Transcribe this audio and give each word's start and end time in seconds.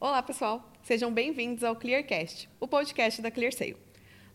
Olá, 0.00 0.22
pessoal. 0.22 0.72
Sejam 0.84 1.12
bem-vindos 1.12 1.64
ao 1.64 1.74
Clearcast, 1.74 2.48
o 2.60 2.68
podcast 2.68 3.20
da 3.20 3.32
ClearSale. 3.32 3.76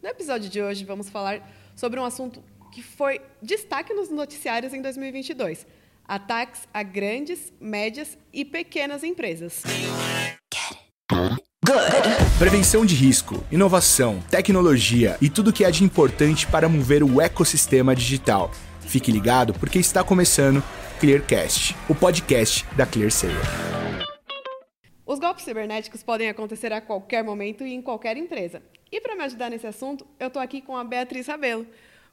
No 0.02 0.10
episódio 0.10 0.50
de 0.50 0.62
hoje, 0.62 0.84
vamos 0.84 1.10
falar 1.10 1.50
sobre 1.74 1.98
um 2.02 2.04
assunto 2.04 2.44
que 2.70 2.84
foi 2.84 3.22
destaque 3.42 3.94
nos 3.94 4.10
noticiários 4.10 4.74
em 4.74 4.82
2022: 4.82 5.66
ataques 6.06 6.68
a 6.74 6.84
grandes, 6.84 7.54
médias 7.62 8.18
e 8.34 8.44
pequenas 8.44 9.06
empresas. 9.06 9.64
Prevenção 12.38 12.86
de 12.86 12.94
risco, 12.94 13.42
inovação, 13.50 14.22
tecnologia 14.30 15.18
e 15.22 15.30
tudo 15.30 15.54
que 15.54 15.64
há 15.64 15.72
de 15.72 15.86
importante 15.86 16.46
para 16.46 16.68
mover 16.68 17.04
o 17.04 17.22
ecossistema 17.22 17.96
digital. 17.96 18.52
Fique 18.82 19.14
ligado 19.14 19.54
porque 19.54 19.80
está 19.80 20.04
começando 20.04 20.62
Clearcast, 21.00 21.74
o 21.88 21.96
podcast 21.96 22.66
da 22.76 22.86
ClearSale. 22.86 23.73
Os 25.14 25.20
golpes 25.20 25.46
cibernéticos 25.46 26.02
podem 26.02 26.28
acontecer 26.28 26.74
a 26.74 26.82
qualquer 26.82 27.24
momento 27.24 27.64
e 27.64 27.72
em 27.72 27.84
qualquer 27.84 28.18
empresa. 28.18 28.64
E 28.92 29.00
para 29.00 29.16
me 29.16 29.22
ajudar 29.22 29.52
nesse 29.52 29.68
assunto, 29.68 30.08
eu 30.20 30.26
estou 30.26 30.42
aqui 30.42 30.60
com 30.60 30.76
a 30.76 30.84
Beatriz 30.84 31.28
Rabelo. 31.28 31.68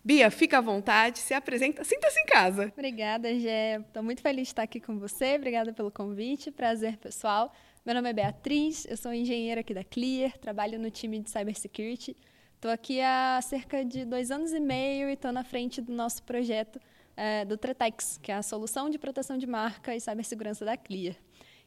Bia, 0.05 0.31
fica 0.31 0.59
à 0.59 0.61
vontade, 0.61 1.19
se 1.19 1.33
apresenta, 1.33 1.83
sinta-se 1.83 2.21
em 2.21 2.27
casa. 2.27 2.71
Obrigada, 2.77 3.35
Gé. 3.39 3.81
Estou 3.81 4.03
muito 4.03 4.21
feliz 4.21 4.49
de 4.49 4.49
estar 4.49 4.65
aqui 4.65 4.79
com 4.79 4.99
você. 4.99 5.37
Obrigada 5.37 5.73
pelo 5.73 5.91
convite. 5.91 6.51
Prazer, 6.51 6.99
pessoal. 6.99 7.51
Meu 7.87 7.95
nome 7.95 8.11
é 8.11 8.13
Beatriz, 8.13 8.85
eu 8.85 8.99
sou 8.99 9.15
engenheira 9.15 9.63
aqui 9.63 9.73
da 9.73 9.83
Clear, 9.83 10.37
trabalho 10.37 10.79
no 10.79 10.91
time 10.91 11.21
de 11.21 11.30
Cybersecurity. 11.30 12.15
Estou 12.57 12.71
aqui 12.71 13.01
há 13.01 13.41
cerca 13.43 13.83
de 13.83 14.05
dois 14.05 14.30
anos 14.30 14.53
e 14.53 14.61
meio 14.61 15.09
e 15.09 15.15
estou 15.15 15.33
na 15.33 15.43
frente 15.43 15.80
do 15.80 15.91
nosso 15.91 16.23
projeto 16.23 16.79
é, 17.17 17.47
do 17.47 17.57
Tretex, 17.57 18.19
que 18.23 18.30
é 18.30 18.35
a 18.35 18.43
solução 18.43 18.91
de 18.91 18.99
proteção 18.99 19.39
de 19.39 19.47
marca 19.47 19.97
e 19.97 20.01
cibersegurança 20.01 20.67
da 20.67 20.77
Clear. 20.77 21.17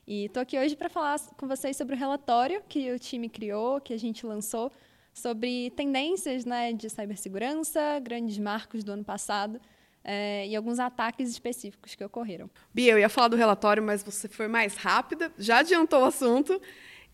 E 0.06 0.26
estou 0.26 0.44
aqui 0.44 0.60
hoje 0.60 0.76
para 0.76 0.90
falar 0.90 1.18
com 1.38 1.48
vocês 1.48 1.78
sobre 1.78 1.96
o 1.96 1.98
relatório 1.98 2.62
que 2.68 2.92
o 2.92 3.00
time 3.00 3.30
criou, 3.30 3.80
que 3.80 3.94
a 3.94 3.98
gente 3.98 4.26
lançou, 4.26 4.70
sobre 5.14 5.72
tendências 5.72 6.44
né, 6.44 6.74
de 6.74 6.90
cibersegurança, 6.90 8.00
grandes 8.02 8.38
marcos 8.38 8.84
do 8.84 8.92
ano 8.92 9.04
passado 9.04 9.62
é, 10.04 10.46
e 10.46 10.56
alguns 10.58 10.78
ataques 10.78 11.30
específicos 11.30 11.96
que 11.96 12.04
ocorreram. 12.04 12.50
Bia, 12.74 12.92
eu 12.92 13.00
ia 13.00 13.08
falar 13.08 13.30
do 13.30 13.38
relatório, 13.38 13.82
mas 13.82 14.04
você 14.04 14.28
foi 14.28 14.50
mais 14.50 14.76
rápida, 14.76 15.32
já 15.38 15.60
adiantou 15.60 16.02
o 16.02 16.06
assunto. 16.06 16.62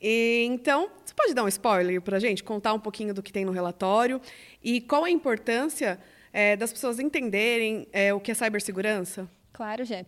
E, 0.01 0.47
então, 0.49 0.89
você 1.05 1.13
pode 1.13 1.35
dar 1.35 1.43
um 1.43 1.47
spoiler 1.47 2.01
para 2.01 2.17
a 2.17 2.19
gente, 2.19 2.43
contar 2.43 2.73
um 2.73 2.79
pouquinho 2.79 3.13
do 3.13 3.21
que 3.21 3.31
tem 3.31 3.45
no 3.45 3.51
relatório 3.51 4.19
e 4.63 4.81
qual 4.81 5.03
a 5.03 5.11
importância 5.11 5.99
é, 6.33 6.55
das 6.55 6.73
pessoas 6.73 6.99
entenderem 6.99 7.87
é, 7.91 8.11
o 8.11 8.19
que 8.19 8.31
é 8.31 8.33
cibersegurança? 8.33 9.29
Claro, 9.53 9.83
Jé. 9.83 10.05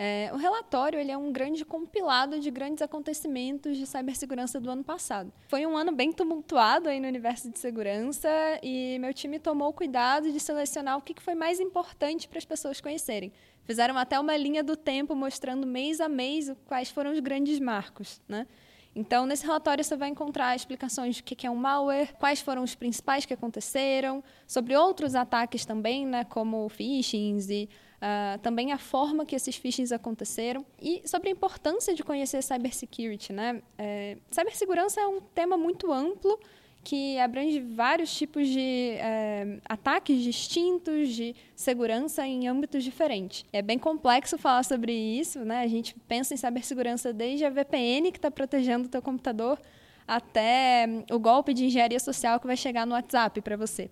É, 0.00 0.30
o 0.32 0.36
relatório 0.36 0.96
ele 0.96 1.10
é 1.10 1.18
um 1.18 1.32
grande 1.32 1.64
compilado 1.64 2.38
de 2.38 2.52
grandes 2.52 2.80
acontecimentos 2.82 3.76
de 3.76 3.84
cibersegurança 3.84 4.60
do 4.60 4.70
ano 4.70 4.84
passado. 4.84 5.32
Foi 5.48 5.66
um 5.66 5.76
ano 5.76 5.90
bem 5.90 6.12
tumultuado 6.12 6.88
aí 6.88 7.00
no 7.00 7.08
universo 7.08 7.50
de 7.50 7.58
segurança 7.58 8.28
e 8.62 8.96
meu 9.00 9.12
time 9.12 9.40
tomou 9.40 9.72
cuidado 9.72 10.30
de 10.30 10.38
selecionar 10.38 10.96
o 10.98 11.02
que 11.02 11.20
foi 11.20 11.34
mais 11.34 11.58
importante 11.58 12.28
para 12.28 12.38
as 12.38 12.44
pessoas 12.44 12.80
conhecerem. 12.80 13.32
Fizeram 13.64 13.98
até 13.98 14.20
uma 14.20 14.36
linha 14.36 14.62
do 14.62 14.76
tempo 14.76 15.16
mostrando 15.16 15.66
mês 15.66 16.00
a 16.00 16.08
mês 16.08 16.48
quais 16.66 16.90
foram 16.90 17.10
os 17.10 17.18
grandes 17.18 17.58
marcos, 17.58 18.22
né? 18.28 18.46
Então, 18.94 19.26
nesse 19.26 19.44
relatório 19.44 19.82
você 19.82 19.96
vai 19.96 20.08
encontrar 20.08 20.54
explicações 20.54 21.16
de 21.16 21.22
o 21.22 21.24
que 21.24 21.46
é 21.46 21.50
um 21.50 21.56
malware, 21.56 22.14
quais 22.18 22.40
foram 22.40 22.62
os 22.62 22.74
principais 22.74 23.26
que 23.26 23.34
aconteceram, 23.34 24.22
sobre 24.46 24.76
outros 24.76 25.16
ataques 25.16 25.64
também, 25.64 26.06
né, 26.06 26.24
como 26.24 26.68
phishing 26.68 27.38
e 27.48 27.68
uh, 27.98 28.38
também 28.40 28.72
a 28.72 28.78
forma 28.78 29.24
que 29.26 29.36
esses 29.36 29.56
phishings 29.56 29.92
aconteceram 29.92 30.64
e 30.80 31.02
sobre 31.04 31.28
a 31.28 31.32
importância 31.32 31.94
de 31.94 32.02
conhecer 32.02 32.42
cybersecurity. 32.42 33.32
Né? 33.32 33.62
É, 33.76 34.16
cibersegurança 34.30 35.00
é 35.00 35.06
um 35.06 35.20
tema 35.20 35.56
muito 35.56 35.92
amplo 35.92 36.38
que 36.84 37.18
abrange 37.18 37.60
vários 37.60 38.16
tipos 38.16 38.48
de 38.48 38.92
é, 38.98 39.58
ataques 39.68 40.22
distintos 40.22 41.10
de 41.10 41.34
segurança 41.54 42.26
em 42.26 42.48
âmbitos 42.48 42.82
diferentes. 42.82 43.44
É 43.52 43.60
bem 43.60 43.78
complexo 43.78 44.38
falar 44.38 44.62
sobre 44.62 44.92
isso, 44.92 45.40
né? 45.44 45.60
A 45.60 45.66
gente 45.66 45.94
pensa 46.06 46.32
em 46.32 46.36
cibersegurança 46.36 47.12
desde 47.12 47.44
a 47.44 47.50
VPN 47.50 48.10
que 48.10 48.16
está 48.16 48.30
protegendo 48.30 48.86
o 48.86 48.88
teu 48.88 49.02
computador 49.02 49.60
até 50.06 50.86
o 51.10 51.18
golpe 51.18 51.52
de 51.52 51.66
engenharia 51.66 52.00
social 52.00 52.40
que 52.40 52.46
vai 52.46 52.56
chegar 52.56 52.86
no 52.86 52.94
WhatsApp 52.94 53.38
para 53.42 53.56
você. 53.56 53.90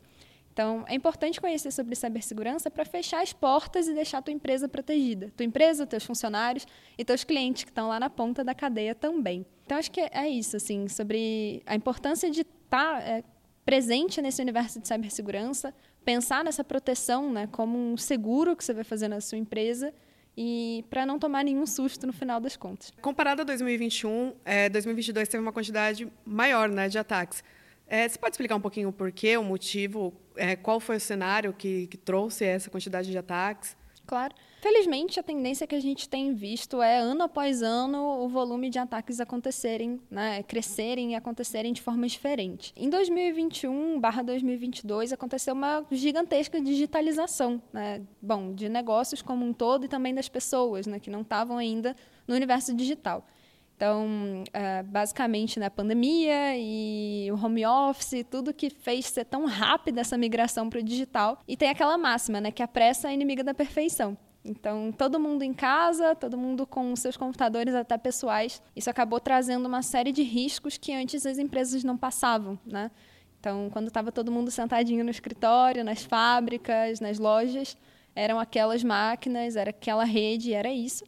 Então, 0.56 0.87
é 0.89 0.94
importante 0.94 1.39
conhecer 1.39 1.71
sobre 1.71 1.94
cibersegurança 1.94 2.71
para 2.71 2.83
fechar 2.87 3.22
as 3.22 3.31
portas 3.31 3.89
e 3.89 3.93
deixar 3.93 4.19
a 4.19 4.22
tua 4.22 4.33
empresa 4.33 4.67
protegida. 4.67 5.31
Tua 5.37 5.44
empresa, 5.44 5.87
teus 5.87 6.03
funcionários 6.03 6.67
e 6.97 7.05
teus 7.05 7.25
clientes 7.25 7.65
que 7.65 7.71
estão 7.71 7.89
lá 7.89 8.00
na 8.00 8.09
ponta 8.09 8.43
da 8.43 8.55
cadeia 8.55 8.94
também. 8.94 9.44
Então, 9.67 9.77
acho 9.77 9.91
que 9.91 10.00
é 10.00 10.27
isso, 10.27 10.56
assim, 10.56 10.89
sobre 10.89 11.62
a 11.67 11.75
importância 11.75 12.31
de 12.31 12.41
estar 12.41 12.94
tá, 12.94 13.03
é, 13.03 13.22
presente 13.67 14.22
nesse 14.22 14.41
universo 14.41 14.81
de 14.81 14.89
cibersegurança, 14.89 15.75
pensar 16.06 16.43
nessa 16.43 16.65
proteção 16.65 17.31
né, 17.31 17.47
como 17.53 17.77
um 17.77 17.99
seguro 17.99 18.56
que 18.56 18.65
você 18.65 18.73
vai 18.73 18.84
fazer 18.84 19.09
na 19.09 19.21
sua 19.21 19.37
empresa 19.37 19.93
e 20.34 20.87
para 20.88 21.05
não 21.05 21.19
tomar 21.19 21.44
nenhum 21.44 21.67
susto 21.67 22.06
no 22.06 22.15
final 22.15 22.41
das 22.41 22.56
contas. 22.56 22.94
Comparado 23.03 23.43
a 23.43 23.44
2021, 23.44 24.33
é, 24.43 24.71
2022 24.71 25.28
teve 25.28 25.43
uma 25.43 25.53
quantidade 25.53 26.11
maior 26.25 26.71
né, 26.71 26.88
de 26.88 26.97
ataques. 26.99 27.44
É, 27.89 28.09
você 28.09 28.19
pode 28.19 28.33
explicar 28.33 28.57
um 28.57 28.61
pouquinho 28.61 28.89
o 28.89 28.93
porquê, 28.93 29.37
o 29.37 29.45
motivo, 29.45 30.13
é, 30.37 30.57
qual 30.57 30.81
foi 30.81 30.97
o 30.97 31.01
cenário 31.01 31.53
que, 31.53 31.87
que 31.87 31.97
trouxe 31.97 32.45
essa 32.45 32.69
quantidade 32.69 33.11
de 33.11 33.17
ataques? 33.17 33.77
Claro. 34.07 34.35
Felizmente, 34.61 35.21
a 35.21 35.23
tendência 35.23 35.67
que 35.67 35.75
a 35.75 35.81
gente 35.81 36.09
tem 36.09 36.33
visto 36.33 36.81
é, 36.81 36.99
ano 36.99 37.25
após 37.25 37.63
ano, 37.63 38.25
o 38.25 38.29
volume 38.29 38.71
de 38.71 38.79
ataques 38.79 39.21
acontecerem, 39.21 40.01
né, 40.11 40.43
crescerem 40.45 41.13
e 41.13 41.15
acontecerem 41.15 41.73
de 41.73 41.83
forma 41.83 42.07
diferente. 42.07 42.73
Em 42.77 42.89
2021 42.89 44.01
2022, 44.01 45.13
aconteceu 45.13 45.55
uma 45.55 45.85
gigantesca 45.91 46.61
digitalização, 46.61 47.61
né, 47.73 48.03
bom, 48.23 48.55
de 48.55 48.69
negócios 48.69 49.21
como 49.23 49.45
um 49.45 49.53
todo 49.53 49.85
e 49.85 49.89
também 49.89 50.15
das 50.15 50.29
pessoas, 50.29 50.87
né, 50.87 50.99
que 50.99 51.11
não 51.11 51.21
estavam 51.21 51.59
ainda 51.59 51.95
no 52.27 52.35
universo 52.35 52.75
digital. 52.75 53.27
Então, 53.76 54.42
uh, 54.42 54.84
basicamente, 54.87 55.59
na 55.60 55.66
né, 55.66 55.70
pandemia 55.70 56.56
e 56.56 57.31
o 57.31 57.34
home 57.34 57.66
office, 57.66 58.25
tudo 58.31 58.54
que 58.54 58.70
fez 58.70 59.04
ser 59.06 59.26
tão 59.26 59.44
rápida 59.44 60.00
essa 60.00 60.16
migração 60.16 60.70
para 60.70 60.81
o 60.81 60.82
digital. 60.82 61.42
E 61.47 61.59
tem 61.59 61.69
aquela 61.69 61.98
máxima, 61.98 62.41
né, 62.41 62.50
que 62.50 62.62
a 62.62 62.69
pressa 62.69 63.10
é 63.10 63.14
inimiga 63.14 63.44
da 63.44 63.53
perfeição. 63.53 64.16
Então, 64.42 64.91
todo 64.92 65.20
mundo 65.20 65.42
em 65.42 65.53
casa, 65.53 66.14
todo 66.14 66.38
mundo 66.38 66.66
com 66.66 66.97
seus 66.97 67.19
computadores 67.19 67.75
até 67.75 67.98
pessoais. 67.98 68.62
Isso 68.75 68.88
acabou 68.88 69.20
trazendo 69.20 69.66
uma 69.66 69.82
série 69.82 70.12
de 70.12 70.22
riscos 70.22 70.78
que 70.78 70.93
antes 70.93 71.26
as 71.26 71.37
empresas 71.37 71.84
não 71.84 71.98
passavam, 71.98 72.58
né? 72.64 72.91
Então, 73.38 73.69
quando 73.70 73.88
estava 73.88 74.10
todo 74.10 74.32
mundo 74.32 74.50
sentadinho 74.50 75.04
no 75.04 75.10
escritório, 75.10 75.84
nas 75.84 76.03
fábricas, 76.03 77.00
nas 77.00 77.19
lojas, 77.19 77.76
eram 78.14 78.38
aquelas 78.38 78.82
máquinas, 78.82 79.54
era 79.54 79.70
aquela 79.70 80.04
rede, 80.04 80.54
era 80.54 80.72
isso. 80.72 81.04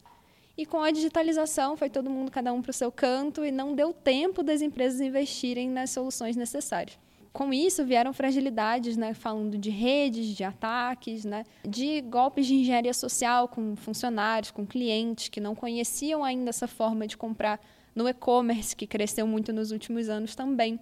E 0.59 0.65
com 0.65 0.81
a 0.81 0.91
digitalização, 0.91 1.77
foi 1.77 1.89
todo 1.89 2.09
mundo, 2.09 2.29
cada 2.29 2.51
um 2.51 2.61
para 2.61 2.71
o 2.71 2.73
seu 2.73 2.91
canto, 2.91 3.45
e 3.45 3.49
não 3.49 3.73
deu 3.73 3.93
tempo 3.93 4.43
das 4.43 4.61
empresas 4.61 4.99
investirem 4.99 5.69
nas 5.69 5.89
soluções 5.91 6.35
necessárias. 6.35 6.99
Com 7.31 7.53
isso, 7.53 7.85
vieram 7.85 8.11
fragilidades, 8.11 8.97
né, 8.97 9.13
falando 9.13 9.57
de 9.57 9.69
redes, 9.69 10.35
de 10.35 10.43
ataques, 10.43 11.23
né, 11.23 11.45
de 11.65 12.01
golpes 12.01 12.45
de 12.45 12.55
engenharia 12.55 12.93
social 12.93 13.47
com 13.47 13.73
funcionários, 13.77 14.51
com 14.51 14.67
clientes 14.67 15.29
que 15.29 15.39
não 15.39 15.55
conheciam 15.55 16.25
ainda 16.25 16.49
essa 16.49 16.67
forma 16.67 17.07
de 17.07 17.15
comprar 17.15 17.57
no 17.95 18.05
e-commerce, 18.09 18.75
que 18.75 18.85
cresceu 18.85 19.25
muito 19.25 19.53
nos 19.53 19.71
últimos 19.71 20.09
anos 20.09 20.35
também. 20.35 20.77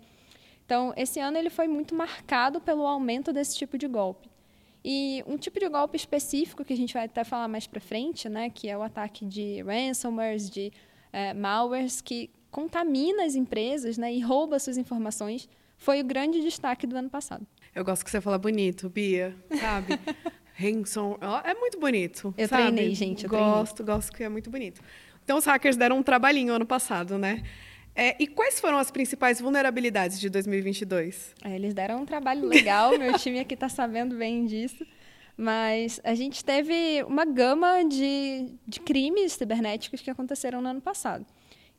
Então, 0.66 0.91
esse 0.97 1.19
ano 1.19 1.37
ele 1.37 1.51
foi 1.51 1.67
muito 1.67 1.93
marcado 1.93 2.59
pelo 2.59 2.87
aumento 2.87 3.31
desse 3.31 3.55
tipo 3.55 3.77
de 3.77 3.87
golpe. 3.87 4.27
E 4.89 5.21
um 5.27 5.37
tipo 5.37 5.59
de 5.59 5.67
golpe 5.67 5.97
específico 5.97 6.63
que 6.63 6.71
a 6.71 6.77
gente 6.77 6.93
vai 6.93 7.03
até 7.03 7.25
falar 7.25 7.49
mais 7.49 7.67
para 7.67 7.81
frente, 7.81 8.29
né, 8.29 8.49
que 8.49 8.69
é 8.69 8.77
o 8.77 8.81
ataque 8.81 9.25
de 9.25 9.61
ransomwares, 9.61 10.49
de 10.49 10.71
é, 11.11 11.33
malwares, 11.33 11.99
que 11.99 12.29
contamina 12.49 13.25
as 13.25 13.35
empresas 13.35 13.97
né, 13.97 14.13
e 14.13 14.22
rouba 14.22 14.57
suas 14.59 14.78
informações, 14.78 15.49
foi 15.78 15.99
o 15.99 16.05
grande 16.05 16.39
destaque 16.39 16.87
do 16.87 16.95
ano 16.95 17.09
passado. 17.09 17.45
Eu 17.75 17.84
gosto 17.84 18.05
que 18.05 18.09
você 18.09 18.22
fala 18.22 18.37
bonito, 18.37 18.87
Bia, 18.87 19.35
sabe? 19.59 19.99
Ransom, 20.55 21.17
é 21.43 21.53
muito 21.53 21.78
bonito. 21.78 22.33
Eu 22.37 22.47
sabe? 22.47 22.63
treinei, 22.63 22.95
gente. 22.95 23.25
Eu 23.25 23.29
gosto, 23.29 23.83
treinei. 23.83 23.93
gosto 23.93 24.13
que 24.13 24.23
é 24.23 24.29
muito 24.29 24.49
bonito. 24.49 24.81
Então, 25.22 25.37
os 25.37 25.43
hackers 25.43 25.75
deram 25.75 25.97
um 25.97 26.03
trabalhinho 26.03 26.53
ano 26.53 26.66
passado, 26.66 27.17
né? 27.17 27.43
É, 27.99 28.16
e 28.20 28.28
quais 28.28 28.59
foram 28.59 28.78
as 28.78 28.91
principais 28.91 29.41
vulnerabilidades 29.41 30.20
de 30.20 30.29
2022? 30.29 31.34
É, 31.44 31.55
eles 31.55 31.73
deram 31.73 32.03
um 32.03 32.05
trabalho 32.05 32.46
legal, 32.46 32.96
meu 32.96 33.17
time 33.17 33.40
aqui 33.40 33.55
está 33.55 33.67
sabendo 33.67 34.16
bem 34.16 34.46
disso. 34.46 34.85
Mas 35.35 35.99
a 36.03 36.14
gente 36.14 36.46
teve 36.46 37.03
uma 37.08 37.26
gama 37.26 37.84
de, 37.84 38.52
de 38.67 38.79
crimes 38.79 39.34
cibernéticos 39.34 40.02
que 40.02 40.11
aconteceram 40.11 40.61
no 40.61 40.70
ano 40.70 40.82
passado. 40.82 41.26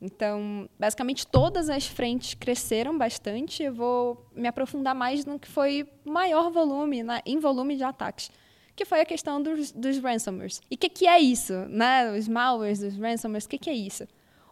Então, 0.01 0.69
basicamente, 0.79 1.25
todas 1.25 1.71
as 1.71 1.87
frentes 1.87 2.35
cresceram 2.35 2.99
bastante. 2.99 3.63
Eu 3.63 3.75
vou 3.75 4.27
me 4.35 4.49
aprofundar 4.49 4.97
mais 4.97 5.25
no 5.25 5.39
que 5.39 5.49
foi 5.49 5.89
maior 6.05 6.51
volume, 6.51 7.05
na, 7.05 7.23
em 7.25 7.39
volume 7.39 7.77
de 7.77 7.85
ataques, 7.85 8.31
que 8.75 8.85
foi 8.85 9.01
a 9.01 9.05
questão 9.05 9.41
dos, 9.41 9.71
dos 9.71 9.99
ransomwares. 9.99 10.61
E 10.69 10.75
o 10.75 10.79
que, 10.79 10.89
que 10.89 11.07
é 11.07 11.19
isso? 11.21 11.53
Né? 11.69 12.13
Os 12.13 12.27
malwares, 12.27 12.81
os 12.81 12.97
ransomwares, 12.97 13.45
o 13.45 13.49
que, 13.49 13.59
que 13.59 13.71
é 13.71 13.75
isso? 13.75 14.07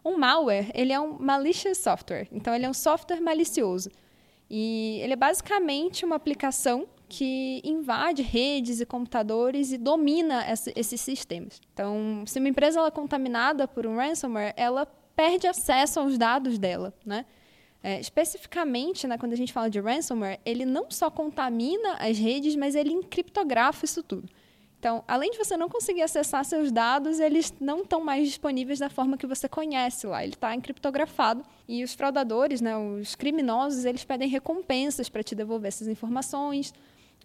Um 0.07 0.17
malware, 0.17 0.71
ele 0.73 0.93
é 0.93 0.99
um 0.99 1.17
malicious 1.19 1.79
software, 1.79 2.29
então 2.31 2.55
ele 2.55 2.65
é 2.65 2.69
um 2.69 2.73
software 2.73 3.19
malicioso. 3.19 3.89
E 4.49 4.99
ele 5.03 5.11
é 5.11 5.15
basicamente 5.17 6.05
uma 6.05 6.15
aplicação 6.15 6.87
que 7.09 7.61
invade 7.63 8.21
redes 8.21 8.79
e 8.79 8.85
computadores 8.85 9.73
e 9.73 9.77
domina 9.77 10.45
esses 10.75 11.01
sistemas. 11.01 11.59
Então, 11.73 12.23
se 12.25 12.39
uma 12.39 12.47
empresa 12.47 12.79
ela 12.79 12.87
é 12.87 12.91
contaminada 12.91 13.67
por 13.67 13.85
um 13.85 13.97
ransomware, 13.97 14.53
ela 14.55 14.85
perde 15.13 15.45
acesso 15.45 15.99
aos 15.99 16.17
dados 16.17 16.57
dela, 16.57 16.93
né? 17.05 17.25
É, 17.83 17.99
especificamente, 17.99 19.07
né, 19.07 19.17
quando 19.17 19.33
a 19.33 19.35
gente 19.35 19.51
fala 19.53 19.69
de 19.69 19.79
ransomware, 19.79 20.39
ele 20.45 20.65
não 20.65 20.89
só 20.89 21.09
contamina 21.09 21.95
as 21.99 22.17
redes, 22.17 22.55
mas 22.55 22.75
ele 22.75 22.91
encriptografa 22.91 23.85
isso 23.85 24.01
tudo. 24.01 24.29
Então, 24.79 25.03
além 25.07 25.31
de 25.31 25.37
você 25.37 25.57
não 25.57 25.67
conseguir 25.67 26.03
acessar 26.03 26.45
seus 26.45 26.71
dados, 26.71 27.19
eles 27.19 27.53
não 27.59 27.81
estão 27.81 28.03
mais 28.03 28.27
disponíveis 28.27 28.77
da 28.77 28.89
forma 28.89 29.17
que 29.17 29.25
você 29.25 29.49
conhece 29.49 30.05
lá. 30.05 30.23
Ele 30.23 30.33
está 30.33 30.53
encriptografado 30.53 31.43
e 31.67 31.83
os 31.83 31.95
fraudadores, 31.95 32.61
né, 32.61 32.77
os 32.77 33.15
criminosos, 33.15 33.85
eles 33.85 34.03
pedem 34.03 34.29
recompensas 34.29 35.09
para 35.09 35.23
te 35.23 35.33
devolver 35.33 35.69
essas 35.69 35.87
informações. 35.87 36.73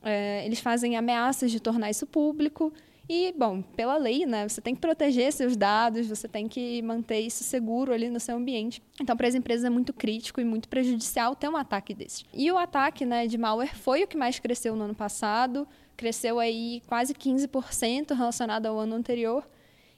É, 0.02 0.44
eles 0.46 0.60
fazem 0.60 0.96
ameaças 0.96 1.50
de 1.50 1.60
tornar 1.60 1.90
isso 1.90 2.06
público. 2.06 2.72
E, 3.08 3.32
bom, 3.37 3.62
pela 3.62 3.96
lei, 3.96 4.25
né, 4.25 4.49
você 4.49 4.60
tem 4.60 4.75
que 4.75 4.81
proteger 4.81 5.32
seus 5.32 5.56
dados, 5.56 6.08
você 6.08 6.28
tem 6.28 6.49
que 6.49 6.81
manter 6.82 7.20
isso 7.20 7.43
seguro 7.44 7.93
ali 7.93 8.08
no 8.08 8.20
seu 8.20 8.37
ambiente. 8.37 8.82
Então, 9.00 9.16
para 9.16 9.26
as 9.26 9.34
empresas 9.34 9.64
é 9.64 9.70
muito 9.70 9.93
crítico 9.93 10.40
e 10.40 10.44
muito 10.44 10.69
prejudicial 10.69 11.34
ter 11.34 11.49
um 11.49 11.56
ataque 11.56 11.94
desse. 11.94 12.25
E 12.32 12.50
o 12.50 12.56
ataque 12.56 13.04
né, 13.04 13.26
de 13.26 13.37
malware 13.37 13.76
foi 13.76 14.04
o 14.04 14.06
que 14.06 14.16
mais 14.16 14.38
cresceu 14.38 14.76
no 14.76 14.84
ano 14.84 14.94
passado, 14.94 15.66
cresceu 15.96 16.38
aí 16.38 16.82
quase 16.87 17.12
15% 17.12 18.14
relacionado 18.14 18.66
ao 18.66 18.78
ano 18.78 18.94
anterior 18.94 19.46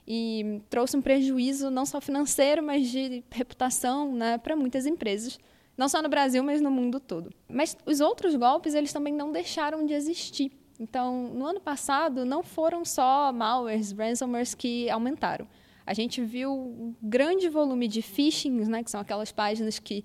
e 0.07 0.61
trouxe 0.69 0.97
um 0.97 1.03
prejuízo 1.03 1.71
não 1.71 1.87
só 1.87 2.01
financeiro, 2.01 2.63
mas 2.63 2.91
de 2.91 3.23
reputação 3.31 4.13
né, 4.15 4.39
para 4.39 4.57
muitas 4.57 4.87
empresas, 4.87 5.39
não 5.77 5.89
só 5.89 6.03
no 6.03 6.09
Brasil, 6.09 6.43
mas 6.43 6.61
no 6.61 6.71
mundo 6.71 7.01
todo. 7.01 7.31
Mas 7.49 7.77
os 7.87 8.01
outros 8.01 8.35
golpes, 8.35 8.75
eles 8.75 8.93
também 8.93 9.13
não 9.13 9.33
deixaram 9.33 9.85
de 9.85 9.95
existir. 9.95 10.53
Então, 10.79 11.31
no 11.33 11.47
ano 11.47 11.61
passado, 11.61 12.25
não 12.25 12.43
foram 12.43 12.85
só 12.85 13.33
malwares, 13.33 13.93
ransomwares 13.93 14.55
que 14.55 14.91
aumentaram. 14.91 15.47
A 15.87 15.95
gente 15.95 16.23
viu 16.23 16.53
um 16.53 16.95
grande 17.03 17.49
volume 17.49 17.87
de 17.87 18.03
phishing, 18.03 18.51
né, 18.51 18.83
que 18.83 18.91
são 18.91 19.01
aquelas 19.01 19.31
páginas 19.31 19.79
que 19.79 20.05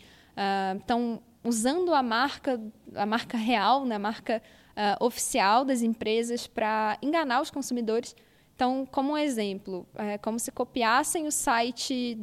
estão 0.79 1.15
uh, 1.15 1.47
usando 1.47 1.93
a 1.93 2.03
marca, 2.03 2.61
a 2.93 3.05
marca 3.05 3.37
real, 3.37 3.85
né, 3.85 3.95
a 3.95 3.99
marca 3.99 4.41
uh, 4.71 5.03
oficial 5.03 5.63
das 5.63 5.81
empresas 5.81 6.47
para 6.47 6.97
enganar 7.01 7.41
os 7.41 7.49
consumidores. 7.49 8.15
Então, 8.55 8.85
como 8.91 9.13
um 9.13 9.17
exemplo, 9.17 9.87
é 9.95 10.17
como 10.17 10.37
se 10.37 10.51
copiassem 10.51 11.25
o 11.27 11.31
site 11.31 12.17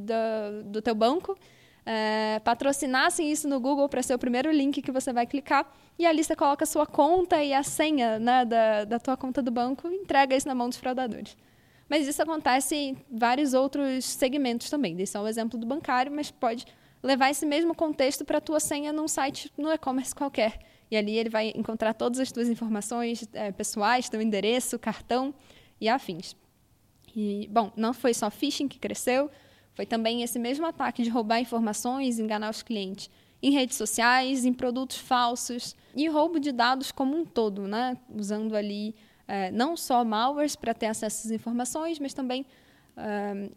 do 0.67 0.83
teu 0.83 0.95
banco 0.95 1.37
é, 1.87 2.41
patrocinassem 2.41 3.31
isso 3.31 3.49
no 3.49 3.61
Google 3.61 3.89
para 3.89 4.03
ser 4.03 4.15
o 4.15 4.19
primeiro 4.19 4.51
link 4.51 4.83
que 4.83 4.91
você 4.91 5.13
vai 5.13 5.25
clicar 5.25 5.73
e 5.97 6.05
ali 6.05 6.25
você 6.25 6.35
coloca 6.35 6.65
a 6.65 6.67
sua 6.67 6.85
conta 6.85 7.43
e 7.43 7.55
a 7.55 7.63
senha 7.63 8.19
né, 8.19 8.45
da, 8.45 8.85
da 8.85 8.99
tua 8.99 9.17
conta 9.17 9.41
do 9.41 9.53
banco 9.53 9.89
e 9.89 9.95
entrega 9.95 10.37
isso 10.37 10.49
na 10.49 10.55
mão 10.55 10.69
dos 10.69 10.79
fraudadores. 10.79 11.37
Mas 11.89 12.09
isso 12.09 12.21
acontece 12.21 12.75
em 12.75 12.97
vários 13.09 13.55
outros 13.55 14.05
segmentos 14.05 14.69
também. 14.69 14.97
Dei 14.97 15.07
só 15.07 15.23
o 15.23 15.29
exemplo 15.29 15.57
do 15.57 15.65
bancário, 15.65 16.11
mas 16.11 16.33
pode 16.33 16.67
levar 17.01 17.31
esse 17.31 17.47
mesmo 17.47 17.73
contexto 17.73 18.25
para 18.25 18.39
a 18.39 18.41
tua 18.41 18.59
senha 18.59 18.93
num 18.93 19.07
site, 19.07 19.53
no 19.57 19.73
e-commerce 19.73 20.13
qualquer. 20.13 20.59
E 20.91 20.97
ali 20.97 21.17
ele 21.17 21.29
vai 21.29 21.53
encontrar 21.55 21.95
todas 21.95 22.19
as 22.19 22.33
tuas 22.33 22.49
informações 22.49 23.29
é, 23.33 23.53
pessoais, 23.53 24.09
teu 24.09 24.21
endereço, 24.21 24.77
cartão 24.79 25.33
e 25.81 25.89
afins. 25.89 26.35
E, 27.15 27.49
bom, 27.51 27.73
não 27.77 27.95
foi 27.95 28.13
só 28.13 28.29
phishing 28.31 28.67
que 28.67 28.79
cresceu, 28.79 29.31
foi 29.77 29.85
também 29.85 30.23
esse 30.23 30.39
mesmo 30.39 30.65
ataque 30.67 31.03
de 31.03 31.11
roubar 31.11 31.39
informações, 31.39 32.19
enganar 32.19 32.51
os 32.51 32.63
clientes 32.63 33.11
em 33.43 33.51
redes 33.51 33.77
sociais, 33.77 34.47
em 34.47 34.53
produtos 34.53 34.97
falsos 34.97 35.77
e 35.95 36.09
roubo 36.09 36.41
de 36.41 36.51
dados 36.51 36.91
como 36.91 37.15
um 37.15 37.27
todo, 37.27 37.69
né? 37.69 37.99
usando 38.19 38.57
ali 38.57 38.95
é, 39.29 39.51
não 39.51 39.77
só 39.77 40.03
malwares 40.03 40.57
para 40.57 40.73
ter 40.73 40.87
acesso 40.87 41.27
às 41.27 41.31
informações, 41.31 41.99
mas 41.99 42.15
também 42.15 42.47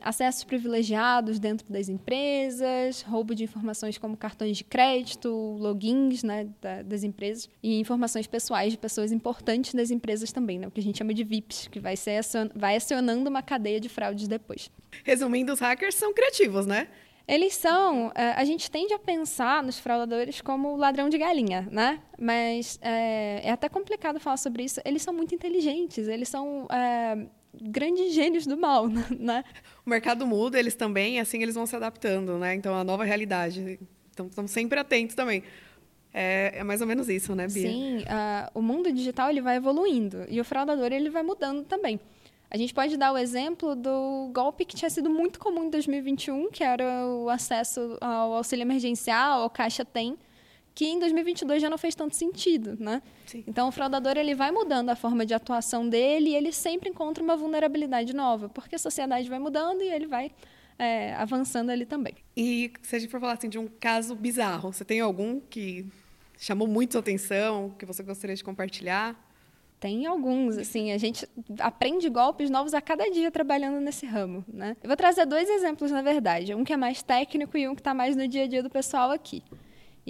acessos 0.01 0.43
privilegiados 0.43 1.39
dentro 1.39 1.65
das 1.71 1.87
empresas, 1.87 3.01
roubo 3.01 3.33
de 3.33 3.43
informações 3.43 3.97
como 3.97 4.17
cartões 4.17 4.57
de 4.57 4.63
crédito, 4.63 5.29
logins 5.59 6.23
né, 6.23 6.47
da, 6.61 6.81
das 6.81 7.03
empresas 7.03 7.49
e 7.63 7.79
informações 7.79 8.27
pessoais 8.27 8.73
de 8.73 8.77
pessoas 8.77 9.11
importantes 9.11 9.73
das 9.73 9.91
empresas 9.91 10.31
também, 10.31 10.59
né, 10.59 10.67
o 10.67 10.71
que 10.71 10.79
a 10.79 10.83
gente 10.83 10.97
chama 10.97 11.13
de 11.13 11.23
VIPs, 11.23 11.67
que 11.69 11.79
vai, 11.79 11.95
ser 11.95 12.19
vai 12.53 12.75
acionando 12.75 13.29
uma 13.29 13.41
cadeia 13.41 13.79
de 13.79 13.87
fraudes 13.87 14.27
depois. 14.27 14.69
Resumindo, 15.03 15.53
os 15.53 15.59
hackers 15.59 15.95
são 15.95 16.13
criativos, 16.13 16.65
né? 16.65 16.87
Eles 17.29 17.53
são, 17.53 18.11
é, 18.15 18.31
a 18.31 18.43
gente 18.43 18.71
tende 18.71 18.91
a 18.91 18.97
pensar 18.97 19.61
nos 19.61 19.77
fraudadores 19.77 20.41
como 20.41 20.75
ladrão 20.75 21.09
de 21.09 21.17
galinha, 21.19 21.67
né? 21.71 22.01
Mas 22.19 22.79
é, 22.81 23.41
é 23.43 23.51
até 23.51 23.69
complicado 23.69 24.19
falar 24.19 24.37
sobre 24.37 24.63
isso. 24.63 24.81
Eles 24.83 25.03
são 25.03 25.13
muito 25.13 25.35
inteligentes, 25.35 26.07
eles 26.07 26.27
são 26.27 26.67
é, 26.71 27.27
grandes 27.61 28.13
gênios 28.13 28.45
do 28.45 28.57
mal, 28.57 28.87
né? 29.17 29.43
O 29.85 29.89
mercado 29.89 30.25
muda, 30.25 30.59
eles 30.59 30.75
também, 30.75 31.19
assim 31.19 31.41
eles 31.41 31.55
vão 31.55 31.65
se 31.65 31.75
adaptando, 31.75 32.37
né? 32.37 32.55
Então, 32.55 32.75
a 32.75 32.83
nova 32.83 33.03
realidade. 33.03 33.79
Então, 34.11 34.27
estamos 34.27 34.51
sempre 34.51 34.79
atentos 34.79 35.15
também. 35.15 35.43
É, 36.13 36.53
é, 36.55 36.63
mais 36.63 36.81
ou 36.81 36.87
menos 36.87 37.07
isso, 37.07 37.35
né, 37.35 37.47
Bia? 37.47 37.69
Sim, 37.69 37.99
uh, 37.99 38.49
o 38.53 38.61
mundo 38.61 38.91
digital 38.91 39.29
ele 39.29 39.41
vai 39.41 39.57
evoluindo 39.57 40.25
e 40.27 40.41
o 40.41 40.43
fraudador 40.43 40.91
ele 40.91 41.09
vai 41.09 41.21
mudando 41.21 41.63
também. 41.65 41.99
A 42.51 42.57
gente 42.57 42.73
pode 42.73 42.97
dar 42.97 43.11
o 43.11 43.17
exemplo 43.17 43.75
do 43.75 44.31
golpe 44.33 44.65
que 44.65 44.75
tinha 44.75 44.89
sido 44.89 45.07
muito 45.07 45.39
comum 45.39 45.65
em 45.65 45.69
2021, 45.69 46.49
que 46.49 46.63
era 46.63 47.05
o 47.05 47.29
acesso 47.29 47.95
ao 48.01 48.33
auxílio 48.33 48.63
emergencial, 48.63 49.43
ao 49.43 49.49
Caixa 49.51 49.85
Tem, 49.85 50.17
que 50.79 50.85
em 50.85 50.97
2022 50.97 51.61
já 51.61 51.69
não 51.69 51.77
fez 51.77 51.93
tanto 51.93 52.15
sentido, 52.15 52.77
né? 52.79 53.01
Sim. 53.25 53.43
Então 53.45 53.67
o 53.67 53.71
fraudador 53.71 54.15
ele 54.15 54.33
vai 54.33 54.49
mudando 54.49 54.87
a 54.87 54.95
forma 54.95 55.25
de 55.25 55.33
atuação 55.33 55.89
dele 55.89 56.29
e 56.29 56.35
ele 56.37 56.53
sempre 56.53 56.87
encontra 56.89 57.21
uma 57.21 57.35
vulnerabilidade 57.35 58.15
nova, 58.15 58.47
porque 58.47 58.75
a 58.75 58.79
sociedade 58.79 59.29
vai 59.29 59.39
mudando 59.39 59.81
e 59.81 59.89
ele 59.89 60.07
vai 60.07 60.31
é, 60.77 61.13
avançando 61.15 61.69
ali 61.69 61.85
também. 61.85 62.15
E 62.33 62.71
se 62.81 62.95
a 62.95 62.99
gente 62.99 63.11
for 63.11 63.19
falar 63.19 63.33
assim, 63.33 63.49
de 63.49 63.59
um 63.59 63.67
caso 63.67 64.15
bizarro, 64.15 64.71
você 64.71 64.85
tem 64.85 65.01
algum 65.01 65.41
que 65.41 65.85
chamou 66.37 66.65
muito 66.65 66.93
sua 66.93 67.01
atenção, 67.01 67.75
que 67.77 67.85
você 67.85 68.01
gostaria 68.01 68.37
de 68.37 68.41
compartilhar? 68.41 69.21
Tem 69.81 70.05
alguns, 70.05 70.57
assim, 70.57 70.93
a 70.93 70.97
gente 70.97 71.27
aprende 71.59 72.07
golpes 72.07 72.49
novos 72.49 72.73
a 72.73 72.79
cada 72.79 73.11
dia 73.11 73.29
trabalhando 73.29 73.81
nesse 73.81 74.05
ramo, 74.05 74.45
né? 74.47 74.77
Eu 74.81 74.87
vou 74.87 74.95
trazer 74.95 75.25
dois 75.25 75.49
exemplos, 75.49 75.91
na 75.91 76.01
verdade. 76.01 76.55
Um 76.55 76.63
que 76.63 76.71
é 76.71 76.77
mais 76.77 77.03
técnico 77.03 77.57
e 77.57 77.67
um 77.67 77.75
que 77.75 77.81
está 77.81 77.93
mais 77.93 78.15
no 78.15 78.25
dia 78.29 78.43
a 78.45 78.47
dia 78.47 78.63
do 78.63 78.69
pessoal 78.69 79.11
aqui. 79.11 79.43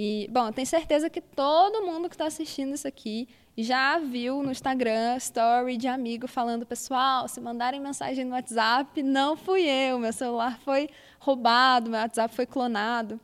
E, 0.02 0.30
bom, 0.32 0.50
tenho 0.50 0.66
certeza 0.66 1.10
que 1.10 1.20
todo 1.20 1.86
mundo 1.86 2.08
que 2.08 2.16
está 2.16 2.26
assistindo 2.26 2.74
isso 2.74 2.88
aqui 2.88 3.28
já 3.58 4.00
viu 4.00 4.42
no 4.42 4.50
Instagram 4.50 5.18
story 5.18 5.76
de 5.76 5.90
amigo 5.90 6.26
falando, 6.26 6.66
pessoal, 6.66 7.28
se 7.28 7.42
mandarem 7.42 7.82
mensagem 7.82 8.24
no 8.24 8.32
WhatsApp, 8.32 9.04
não 9.04 9.36
fui 9.36 9.64
eu, 9.64 10.00
meu 10.00 10.14
celular 10.14 10.58
foi 10.60 10.90
roubado, 11.20 11.90
meu 11.90 12.00
WhatsApp 12.00 12.34
foi 12.34 12.46
clonado. 12.46 13.20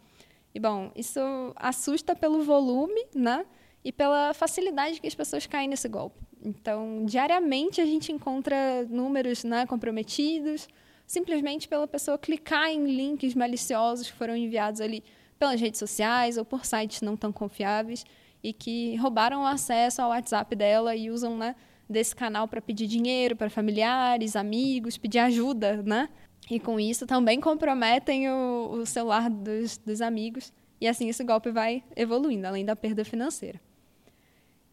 E, 0.53 0.59
bom, 0.59 0.91
isso 0.97 1.21
assusta 1.55 2.13
pelo 2.13 2.43
volume, 2.43 3.05
né? 3.15 3.45
E 3.81 3.89
pela 3.89 4.33
facilidade 4.33 4.99
que 4.99 5.07
as 5.07 5.15
pessoas 5.15 5.47
caem 5.47 5.69
nesse 5.69 5.87
golpe. 5.87 6.19
Então, 6.43 7.05
diariamente 7.05 7.79
a 7.79 7.85
gente 7.85 8.11
encontra 8.11 8.83
números 8.89 9.45
né, 9.45 9.65
comprometidos, 9.65 10.67
simplesmente 11.07 11.69
pela 11.69 11.87
pessoa 11.87 12.17
clicar 12.17 12.69
em 12.69 12.83
links 12.83 13.33
maliciosos 13.33 14.11
que 14.11 14.17
foram 14.17 14.35
enviados 14.35 14.81
ali 14.81 15.01
pelas 15.37 15.59
redes 15.59 15.79
sociais 15.79 16.37
ou 16.37 16.45
por 16.45 16.65
sites 16.65 17.01
não 17.01 17.15
tão 17.15 17.31
confiáveis 17.31 18.05
e 18.43 18.53
que 18.53 18.95
roubaram 18.97 19.41
o 19.41 19.45
acesso 19.45 20.01
ao 20.01 20.09
WhatsApp 20.09 20.55
dela 20.55 20.95
e 20.95 21.09
usam 21.09 21.37
né, 21.37 21.55
desse 21.89 22.15
canal 22.15 22.47
para 22.47 22.61
pedir 22.61 22.87
dinheiro 22.87 23.35
para 23.35 23.49
familiares, 23.49 24.35
amigos, 24.35 24.97
pedir 24.97 25.19
ajuda, 25.19 25.81
né? 25.81 26.09
E 26.49 26.59
com 26.59 26.79
isso 26.79 27.07
também 27.07 27.39
comprometem 27.41 28.29
o, 28.29 28.69
o 28.73 28.85
celular 28.85 29.29
dos, 29.29 29.77
dos 29.79 30.01
amigos. 30.01 30.53
E 30.79 30.87
assim 30.87 31.09
esse 31.09 31.23
golpe 31.23 31.49
vai 31.51 31.83
evoluindo, 31.95 32.45
além 32.45 32.63
da 32.63 32.75
perda 32.75 33.03
financeira. 33.03 33.59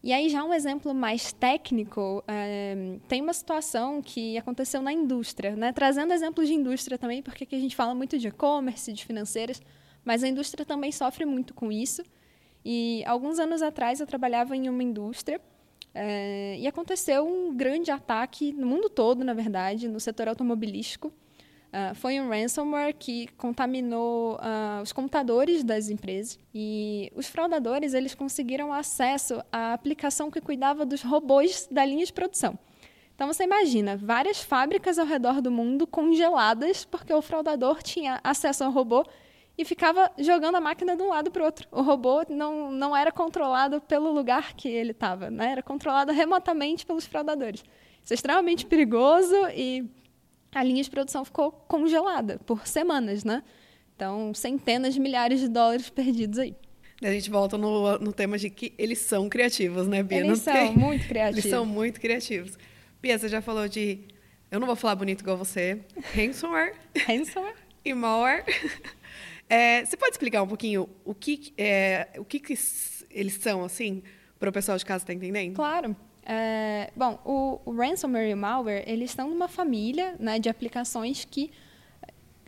E 0.03 0.11
aí, 0.11 0.27
já 0.27 0.43
um 0.43 0.53
exemplo 0.53 0.93
mais 0.93 1.31
técnico, 1.31 2.21
é, 2.27 2.97
tem 3.07 3.21
uma 3.21 3.31
situação 3.31 4.01
que 4.01 4.37
aconteceu 4.37 4.81
na 4.81 4.91
indústria, 4.91 5.55
né? 5.55 5.71
trazendo 5.71 6.11
exemplos 6.11 6.45
de 6.45 6.53
indústria 6.53 6.97
também, 6.97 7.23
porque 7.23 7.45
aqui 7.45 7.55
a 7.55 7.59
gente 7.59 7.73
fala 7.73 7.95
muito 7.95 8.19
de 8.19 8.27
e-commerce, 8.27 8.91
de 8.91 9.05
financeiras, 9.05 9.61
mas 10.03 10.23
a 10.23 10.27
indústria 10.27 10.65
também 10.65 10.91
sofre 10.91 11.25
muito 11.25 11.53
com 11.53 11.71
isso. 11.71 12.03
E 12.65 13.03
alguns 13.05 13.39
anos 13.39 13.61
atrás 13.61 13.99
eu 13.99 14.07
trabalhava 14.07 14.55
em 14.55 14.69
uma 14.69 14.83
indústria 14.83 15.39
é, 15.93 16.57
e 16.57 16.67
aconteceu 16.67 17.27
um 17.27 17.55
grande 17.55 17.91
ataque 17.91 18.51
no 18.53 18.65
mundo 18.65 18.89
todo, 18.89 19.23
na 19.23 19.33
verdade, 19.33 19.87
no 19.87 19.99
setor 19.99 20.27
automobilístico. 20.27 21.11
Uh, 21.73 21.95
foi 21.95 22.19
um 22.19 22.29
ransomware 22.29 22.93
que 22.93 23.27
contaminou 23.29 24.35
uh, 24.35 24.83
os 24.83 24.93
computadores 24.93 25.63
das 25.63 25.89
empresas 25.89 26.37
e 26.53 27.11
os 27.15 27.25
fraudadores 27.25 27.95
eles 27.95 28.13
conseguiram 28.13 28.71
acesso 28.71 29.41
à 29.51 29.73
aplicação 29.73 30.29
que 30.29 30.39
cuidava 30.39 30.85
dos 30.85 31.01
robôs 31.01 31.67
da 31.71 31.83
linha 31.83 32.05
de 32.05 32.13
produção. 32.13 32.59
Então, 33.15 33.25
você 33.25 33.43
imagina 33.43 33.97
várias 33.97 34.39
fábricas 34.39 34.99
ao 34.99 35.05
redor 35.07 35.41
do 35.41 35.49
mundo 35.49 35.87
congeladas 35.87 36.85
porque 36.85 37.11
o 37.11 37.23
fraudador 37.23 37.81
tinha 37.81 38.19
acesso 38.23 38.63
ao 38.63 38.71
robô 38.71 39.03
e 39.57 39.63
ficava 39.63 40.11
jogando 40.17 40.55
a 40.55 40.61
máquina 40.61 40.95
de 40.95 41.03
um 41.03 41.09
lado 41.09 41.29
para 41.29 41.41
o 41.41 41.45
outro. 41.45 41.67
O 41.71 41.81
robô 41.81 42.23
não, 42.29 42.71
não 42.71 42.95
era 42.95 43.11
controlado 43.11 43.79
pelo 43.81 44.11
lugar 44.11 44.53
que 44.53 44.67
ele 44.67 44.91
estava, 44.91 45.29
né? 45.29 45.51
era 45.51 45.61
controlado 45.61 46.11
remotamente 46.11 46.85
pelos 46.85 47.05
fraudadores. 47.05 47.63
Isso 48.03 48.13
é 48.13 48.15
extremamente 48.15 48.65
perigoso 48.65 49.35
e 49.55 49.87
a 50.53 50.63
linha 50.63 50.83
de 50.83 50.89
produção 50.89 51.23
ficou 51.23 51.51
congelada 51.51 52.39
por 52.45 52.67
semanas, 52.67 53.23
né? 53.23 53.43
Então, 53.95 54.33
centenas 54.33 54.93
de 54.93 54.99
milhares 54.99 55.39
de 55.39 55.47
dólares 55.47 55.89
perdidos 55.89 56.39
aí. 56.39 56.55
A 57.01 57.11
gente 57.11 57.29
volta 57.29 57.57
no, 57.57 57.97
no 57.99 58.13
tema 58.13 58.37
de 58.37 58.49
que 58.49 58.73
eles 58.77 58.99
são 58.99 59.29
criativos, 59.29 59.87
né, 59.87 60.01
Bia? 60.01 60.19
Eles 60.19 60.29
não 60.29 60.35
são 60.35 60.53
tem... 60.53 60.75
muito 60.75 61.07
criativos. 61.07 61.45
Eles 61.45 61.51
são 61.51 61.65
muito 61.65 62.01
criativos. 62.01 62.57
Bia, 63.01 63.17
você 63.17 63.29
já 63.29 63.41
falou 63.41 63.67
de... 63.67 63.99
Eu 64.49 64.59
não 64.59 64.67
vou 64.67 64.75
falar 64.75 64.95
bonito 64.95 65.21
igual 65.21 65.37
você. 65.37 65.79
Ransomware. 66.15 66.75
Ransomware. 67.07 67.55
e 67.83 67.93
malware. 67.93 68.45
É, 69.49 69.85
você 69.85 69.97
pode 69.97 70.11
explicar 70.11 70.41
um 70.41 70.47
pouquinho 70.47 70.89
o 71.05 71.13
que, 71.13 71.53
é, 71.57 72.09
o 72.17 72.25
que, 72.25 72.39
que 72.39 72.53
eles 73.11 73.33
são, 73.35 73.63
assim, 73.63 74.01
para 74.39 74.49
o 74.49 74.53
pessoal 74.53 74.77
de 74.77 74.85
casa 74.85 75.03
estar 75.03 75.13
tá 75.13 75.17
entendendo? 75.17 75.55
Claro. 75.55 75.95
É, 76.25 76.89
bom, 76.95 77.19
o, 77.25 77.59
o, 77.65 77.75
ransomware 77.75 78.29
e 78.29 78.33
o 78.33 78.37
malware, 78.37 78.83
eles 78.87 79.09
estão 79.09 79.29
numa 79.29 79.47
família 79.47 80.15
né, 80.17 80.39
de 80.39 80.47
aplicações 80.47 81.25
que 81.25 81.51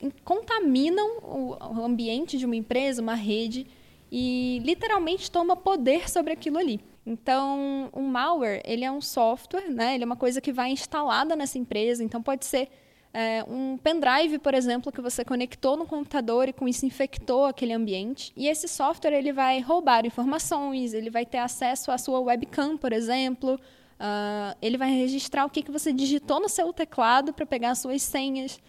eh, 0.02 0.10
contaminam 0.24 1.18
o, 1.18 1.58
o 1.80 1.84
ambiente 1.84 2.38
de 2.38 2.46
uma 2.46 2.56
empresa, 2.56 3.02
uma 3.02 3.16
rede, 3.16 3.68
e 4.10 4.62
literalmente 4.64 5.30
toma 5.30 5.58
poder 5.58 6.10
sobre 6.10 6.32
aquilo 6.32 6.58
ali. 6.58 6.80
Então, 7.06 7.90
um 7.94 8.04
malware, 8.04 8.62
ele 8.66 8.84
é 8.86 8.92
um 8.92 9.02
software, 9.02 9.70
né? 9.70 9.94
Ele 9.94 10.04
é 10.04 10.06
uma 10.06 10.16
coisa 10.16 10.42
que 10.42 10.52
vai 10.52 10.72
instalada 10.72 11.36
nessa 11.36 11.58
empresa. 11.60 12.04
Então, 12.04 12.24
pode 12.24 12.46
ser 12.46 12.70
é, 13.18 13.46
um 13.48 13.78
pendrive, 13.78 14.38
por 14.40 14.54
exemplo, 14.54 14.92
que 14.92 15.00
você 15.00 15.24
conectou 15.24 15.78
no 15.78 15.86
computador 15.86 16.50
e 16.50 16.54
com 16.54 16.68
isso 16.68 16.86
infectou 16.86 17.46
aquele 17.46 17.72
ambiente. 17.72 18.34
E 18.36 18.50
esse 18.50 18.68
software 18.68 19.14
ele 19.14 19.32
vai 19.32 19.62
roubar 19.62 20.06
informações, 20.06 20.94
ele 20.94 21.10
vai 21.10 21.26
ter 21.26 21.38
acesso 21.38 21.92
à 21.92 21.98
sua 21.98 22.20
webcam, 22.20 22.76
por 22.76 22.92
exemplo. 22.92 23.54
Uh, 23.54 24.58
ele 24.62 24.78
vai 24.78 24.90
registrar 24.92 25.46
o 25.46 25.50
que, 25.50 25.64
que 25.64 25.72
você 25.72 25.94
digitou 25.94 26.42
no 26.42 26.50
seu 26.50 26.74
teclado 26.74 27.32
para 27.32 27.46
pegar 27.46 27.72
as 27.72 27.80
suas 27.80 28.02
senhas. 28.02 28.60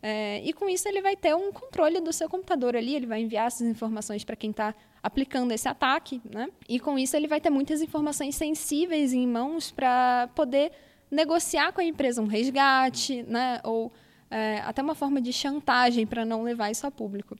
É, 0.00 0.40
e 0.44 0.52
com 0.52 0.68
isso 0.68 0.86
ele 0.86 1.02
vai 1.02 1.16
ter 1.16 1.34
um 1.34 1.50
controle 1.50 2.00
do 2.00 2.12
seu 2.12 2.28
computador 2.28 2.76
ali, 2.76 2.94
ele 2.94 3.06
vai 3.06 3.20
enviar 3.20 3.48
essas 3.48 3.66
informações 3.66 4.22
para 4.22 4.36
quem 4.36 4.50
está 4.50 4.72
aplicando 5.02 5.50
esse 5.50 5.68
ataque, 5.68 6.22
né? 6.32 6.48
E 6.68 6.78
com 6.78 6.96
isso 6.96 7.16
ele 7.16 7.26
vai 7.26 7.40
ter 7.40 7.50
muitas 7.50 7.82
informações 7.82 8.36
sensíveis 8.36 9.12
em 9.12 9.26
mãos 9.26 9.72
para 9.72 10.28
poder 10.36 10.70
negociar 11.10 11.72
com 11.72 11.80
a 11.80 11.84
empresa 11.84 12.20
um 12.20 12.26
resgate, 12.26 13.22
né? 13.22 13.60
ou 13.64 13.92
é, 14.30 14.60
até 14.60 14.82
uma 14.82 14.94
forma 14.94 15.20
de 15.20 15.32
chantagem 15.32 16.06
para 16.06 16.24
não 16.24 16.42
levar 16.42 16.70
isso 16.70 16.86
a 16.86 16.90
público. 16.90 17.36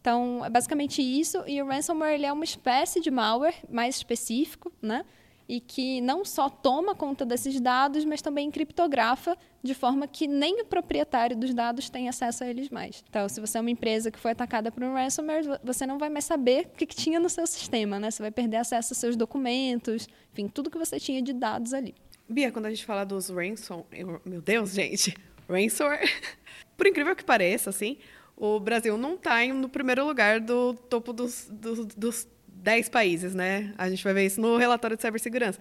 Então, 0.00 0.44
é 0.44 0.50
basicamente 0.50 1.00
isso. 1.00 1.42
E 1.46 1.62
o 1.62 1.66
ransomware 1.66 2.14
ele 2.14 2.26
é 2.26 2.32
uma 2.32 2.44
espécie 2.44 3.00
de 3.00 3.10
malware 3.10 3.54
mais 3.70 3.96
específico, 3.96 4.72
né? 4.82 5.04
E 5.48 5.60
que 5.60 6.00
não 6.00 6.24
só 6.24 6.48
toma 6.48 6.94
conta 6.94 7.24
desses 7.24 7.60
dados, 7.60 8.04
mas 8.04 8.20
também 8.20 8.50
criptografa 8.50 9.36
de 9.62 9.74
forma 9.74 10.08
que 10.08 10.26
nem 10.26 10.60
o 10.60 10.64
proprietário 10.64 11.36
dos 11.36 11.54
dados 11.54 11.88
tem 11.88 12.08
acesso 12.08 12.42
a 12.42 12.48
eles 12.48 12.68
mais. 12.68 13.04
Então, 13.08 13.28
se 13.28 13.40
você 13.40 13.58
é 13.58 13.60
uma 13.60 13.70
empresa 13.70 14.10
que 14.10 14.18
foi 14.18 14.32
atacada 14.32 14.72
por 14.72 14.82
um 14.82 14.94
ransomware, 14.94 15.60
você 15.62 15.86
não 15.86 15.98
vai 15.98 16.08
mais 16.08 16.24
saber 16.24 16.66
o 16.66 16.76
que, 16.76 16.86
que 16.86 16.96
tinha 16.96 17.20
no 17.20 17.28
seu 17.28 17.46
sistema, 17.46 18.00
né? 18.00 18.10
Você 18.10 18.22
vai 18.22 18.32
perder 18.32 18.56
acesso 18.56 18.92
aos 18.92 18.98
seus 18.98 19.14
documentos, 19.14 20.08
enfim, 20.32 20.48
tudo 20.48 20.70
que 20.70 20.78
você 20.78 20.98
tinha 20.98 21.22
de 21.22 21.32
dados 21.32 21.72
ali. 21.72 21.94
Bia, 22.28 22.50
quando 22.50 22.66
a 22.66 22.70
gente 22.70 22.84
fala 22.84 23.04
dos 23.04 23.28
ransom... 23.28 23.84
Meu 24.24 24.40
Deus, 24.40 24.72
gente. 24.72 25.16
Ransomware. 25.48 26.08
Por 26.76 26.86
incrível 26.86 27.14
que 27.14 27.24
pareça, 27.24 27.70
assim, 27.70 27.98
o 28.36 28.58
Brasil 28.58 28.96
não 28.96 29.14
está 29.14 29.44
no 29.46 29.68
primeiro 29.68 30.04
lugar 30.04 30.40
do 30.40 30.74
topo 30.74 31.12
dos, 31.12 31.48
dos, 31.50 31.86
dos 31.94 32.28
10 32.48 32.88
países, 32.88 33.34
né? 33.34 33.74
A 33.76 33.88
gente 33.90 34.02
vai 34.02 34.14
ver 34.14 34.26
isso 34.26 34.40
no 34.40 34.56
relatório 34.56 34.96
de 34.96 35.02
cibersegurança. 35.02 35.60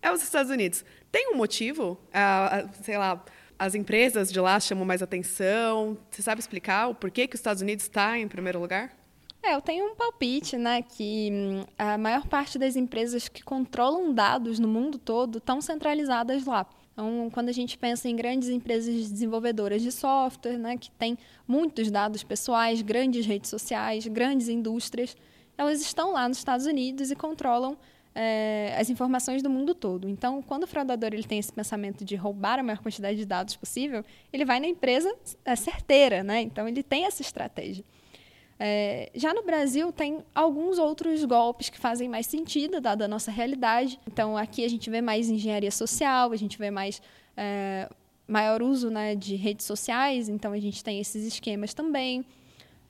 É 0.00 0.10
os 0.10 0.22
Estados 0.22 0.50
Unidos. 0.50 0.84
Tem 1.10 1.32
um 1.32 1.36
motivo? 1.36 1.98
Ah, 2.12 2.68
sei 2.82 2.98
lá, 2.98 3.24
as 3.58 3.74
empresas 3.74 4.30
de 4.30 4.40
lá 4.40 4.58
chamam 4.60 4.84
mais 4.84 5.02
atenção? 5.02 5.98
Você 6.10 6.22
sabe 6.22 6.40
explicar 6.40 6.88
o 6.88 6.94
porquê 6.94 7.26
que 7.26 7.34
os 7.34 7.40
Estados 7.40 7.62
Unidos 7.62 7.84
está 7.84 8.18
em 8.18 8.28
primeiro 8.28 8.60
lugar? 8.60 8.96
É, 9.42 9.54
eu 9.54 9.60
tenho 9.60 9.86
um 9.86 9.94
palpite, 9.94 10.56
né, 10.56 10.82
que 10.82 11.30
hum, 11.32 11.64
a 11.78 11.96
maior 11.96 12.26
parte 12.26 12.58
das 12.58 12.76
empresas 12.76 13.28
que 13.28 13.42
controlam 13.42 14.12
dados 14.12 14.58
no 14.58 14.68
mundo 14.68 14.98
todo 14.98 15.38
estão 15.38 15.60
centralizadas 15.60 16.44
lá. 16.44 16.66
Então, 16.92 17.30
quando 17.32 17.48
a 17.48 17.52
gente 17.52 17.78
pensa 17.78 18.08
em 18.08 18.16
grandes 18.16 18.48
empresas 18.48 19.08
desenvolvedoras 19.08 19.80
de 19.80 19.92
software, 19.92 20.58
né, 20.58 20.76
que 20.76 20.90
têm 20.90 21.16
muitos 21.46 21.90
dados 21.90 22.24
pessoais, 22.24 22.82
grandes 22.82 23.24
redes 23.24 23.48
sociais, 23.48 24.06
grandes 24.08 24.48
indústrias, 24.48 25.16
elas 25.56 25.80
estão 25.80 26.12
lá 26.12 26.28
nos 26.28 26.38
Estados 26.38 26.66
Unidos 26.66 27.12
e 27.12 27.14
controlam 27.14 27.78
é, 28.14 28.74
as 28.76 28.90
informações 28.90 29.44
do 29.44 29.48
mundo 29.48 29.76
todo. 29.76 30.08
Então, 30.08 30.42
quando 30.42 30.64
o 30.64 30.66
fraudador 30.66 31.10
ele 31.12 31.22
tem 31.22 31.38
esse 31.38 31.52
pensamento 31.52 32.04
de 32.04 32.16
roubar 32.16 32.58
a 32.58 32.64
maior 32.64 32.80
quantidade 32.80 33.16
de 33.16 33.24
dados 33.24 33.54
possível, 33.54 34.04
ele 34.32 34.44
vai 34.44 34.58
na 34.58 34.66
empresa 34.66 35.14
é, 35.44 35.54
certeira, 35.54 36.24
né? 36.24 36.40
Então, 36.40 36.66
ele 36.66 36.82
tem 36.82 37.04
essa 37.04 37.22
estratégia. 37.22 37.84
É, 38.60 39.10
já 39.14 39.32
no 39.32 39.44
Brasil, 39.44 39.92
tem 39.92 40.24
alguns 40.34 40.78
outros 40.78 41.24
golpes 41.24 41.70
que 41.70 41.78
fazem 41.78 42.08
mais 42.08 42.26
sentido, 42.26 42.80
dada 42.80 43.04
a 43.04 43.08
nossa 43.08 43.30
realidade. 43.30 44.00
Então, 44.06 44.36
aqui 44.36 44.64
a 44.64 44.68
gente 44.68 44.90
vê 44.90 45.00
mais 45.00 45.28
engenharia 45.28 45.70
social, 45.70 46.32
a 46.32 46.36
gente 46.36 46.58
vê 46.58 46.70
mais 46.70 47.00
é, 47.36 47.88
maior 48.26 48.62
uso 48.62 48.90
né, 48.90 49.14
de 49.14 49.36
redes 49.36 49.64
sociais, 49.64 50.28
então 50.28 50.52
a 50.52 50.58
gente 50.58 50.82
tem 50.82 51.00
esses 51.00 51.24
esquemas 51.24 51.72
também. 51.72 52.24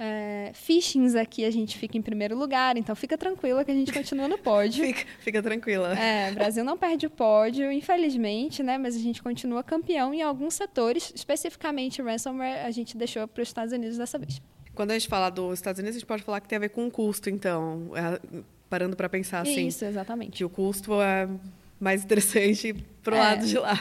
É, 0.01 0.53
phishings 0.55 1.17
aqui 1.17 1.45
a 1.45 1.51
gente 1.51 1.77
fica 1.77 1.99
em 1.99 2.03
primeiro 2.03 2.39
lugar, 2.39 2.77
então 2.77 2.95
fica 2.95 3.19
tranquila 3.19 3.65
que 3.65 3.71
a 3.73 3.75
gente 3.75 3.93
continua 3.93 4.29
no 4.29 4.39
pódio. 4.39 4.85
fica, 4.87 5.05
fica 5.19 5.43
tranquila. 5.43 5.93
É, 5.99 6.31
o 6.31 6.35
Brasil 6.35 6.65
não 6.65 6.79
perde 6.79 7.07
o 7.07 7.11
pódio, 7.11 7.71
infelizmente, 7.73 8.63
né? 8.63 8.79
Mas 8.79 8.95
a 8.95 9.01
gente 9.01 9.21
continua 9.23 9.63
campeão 9.63 10.15
em 10.15 10.23
alguns 10.23 10.55
setores, 10.55 11.13
especificamente 11.15 12.01
ransomware, 12.01 12.65
a 12.65 12.71
gente 12.71 12.97
deixou 12.97 13.27
para 13.27 13.43
os 13.43 13.49
Estados 13.49 13.73
Unidos 13.73 13.99
dessa 13.99 14.19
vez. 14.19 14.41
Quando 14.79 14.93
a 14.93 14.95
gente 14.95 15.09
fala 15.09 15.29
dos 15.29 15.55
Estados 15.55 15.81
Unidos, 15.81 15.97
a 15.97 15.99
gente 15.99 16.07
pode 16.07 16.23
falar 16.23 16.41
que 16.41 16.47
tem 16.47 16.55
a 16.55 16.61
ver 16.61 16.69
com 16.69 16.87
o 16.87 16.91
custo, 16.91 17.29
então. 17.29 17.91
É, 17.97 18.21
parando 18.71 18.95
para 18.95 19.09
pensar 19.09 19.41
assim. 19.41 19.67
Isso, 19.67 19.85
exatamente. 19.85 20.31
Que 20.31 20.45
o 20.45 20.49
custo 20.49 21.03
é 21.03 21.29
mais 21.81 22.05
interessante 22.05 22.73
para 23.03 23.15
o 23.17 23.19
é, 23.19 23.21
lado 23.21 23.45
de 23.45 23.59
lá. 23.59 23.75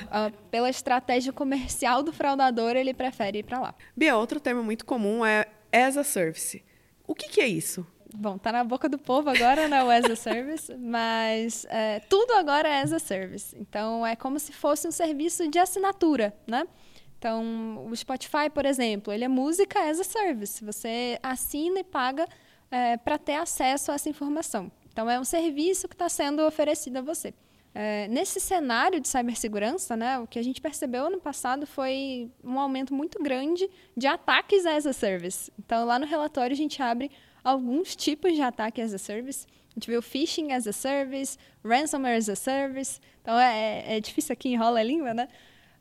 Pela 0.50 0.72
estratégia 0.72 1.32
comercial 1.32 2.02
do 2.02 2.12
fraudador, 2.12 2.76
ele 2.76 2.96
prefere 2.96 3.38
ir 3.38 3.44
para 3.44 3.60
lá. 3.60 3.76
Bia, 3.96 4.18
outro 4.18 4.40
termo 4.40 4.64
muito 4.64 4.88
comum 4.88 5.24
é 5.24 5.46
as 5.72 5.98
a 5.98 6.04
service. 6.04 6.64
O 7.06 7.14
que, 7.14 7.30
que 7.30 7.42
é 7.42 7.48
isso? 7.48 7.86
Bom, 8.16 8.40
tá 8.40 8.52
na 8.52 8.64
boca 8.64 8.90
do 8.90 8.98
povo 8.98 9.30
agora, 9.30 9.68
né, 9.68 9.84
o 9.84 9.92
as 9.92 10.06
a 10.06 10.16
service, 10.16 10.74
mas 10.82 11.64
é, 11.70 12.00
tudo 12.10 12.34
agora 12.34 12.68
é 12.68 12.82
as 12.82 12.92
a 12.92 12.98
service. 12.98 13.56
Então, 13.60 14.04
é 14.04 14.16
como 14.16 14.40
se 14.40 14.52
fosse 14.52 14.88
um 14.88 14.92
serviço 14.92 15.48
de 15.48 15.60
assinatura, 15.60 16.34
né? 16.48 16.66
Então, 17.28 17.86
o 17.86 17.94
Spotify, 17.94 18.50
por 18.50 18.66
exemplo, 18.66 19.12
ele 19.12 19.26
é 19.26 19.28
música 19.28 19.90
as 19.90 20.00
a 20.00 20.04
service. 20.06 20.64
Você 20.64 21.20
assina 21.22 21.82
e 21.82 21.84
paga 21.84 22.26
é, 22.72 22.96
para 22.96 23.18
ter 23.18 23.34
acesso 23.34 23.92
a 23.92 23.96
essa 23.96 24.08
informação. 24.08 24.72
Então, 24.94 25.10
é 25.10 25.20
um 25.20 25.26
serviço 25.26 25.90
que 25.90 25.94
está 25.94 26.08
sendo 26.08 26.42
oferecido 26.48 26.96
a 26.96 27.02
você. 27.02 27.34
É, 27.76 28.08
nesse 28.08 28.40
cenário 28.40 29.02
de 29.02 29.10
cibersegurança, 29.10 29.98
né, 29.98 30.18
o 30.20 30.26
que 30.26 30.40
a 30.40 30.42
gente 30.42 30.62
percebeu 30.62 31.08
ano 31.08 31.20
passado 31.20 31.68
foi 31.68 32.32
um 32.42 32.58
aumento 32.58 32.94
muito 32.94 33.22
grande 33.22 33.70
de 33.96 34.08
ataques 34.08 34.66
as 34.66 34.86
a 34.86 34.94
service. 34.94 35.52
Então, 35.60 35.86
lá 35.86 36.00
no 36.00 36.06
relatório, 36.06 36.54
a 36.54 36.58
gente 36.58 36.82
abre 36.82 37.12
alguns 37.44 37.94
tipos 37.94 38.36
de 38.36 38.42
ataque 38.42 38.80
as 38.80 38.94
a 38.94 38.98
service. 38.98 39.46
A 39.72 39.74
gente 39.74 39.92
viu 39.92 40.02
phishing 40.02 40.54
as 40.54 40.66
a 40.66 40.72
service, 40.72 41.38
ransomware 41.62 42.16
as 42.16 42.30
a 42.30 42.38
service. 42.38 43.02
Então, 43.22 43.38
é, 43.38 43.98
é 43.98 44.00
difícil 44.00 44.32
aqui, 44.32 44.48
enrola 44.48 44.80
a 44.80 44.84
língua, 44.84 45.14
né? 45.14 45.28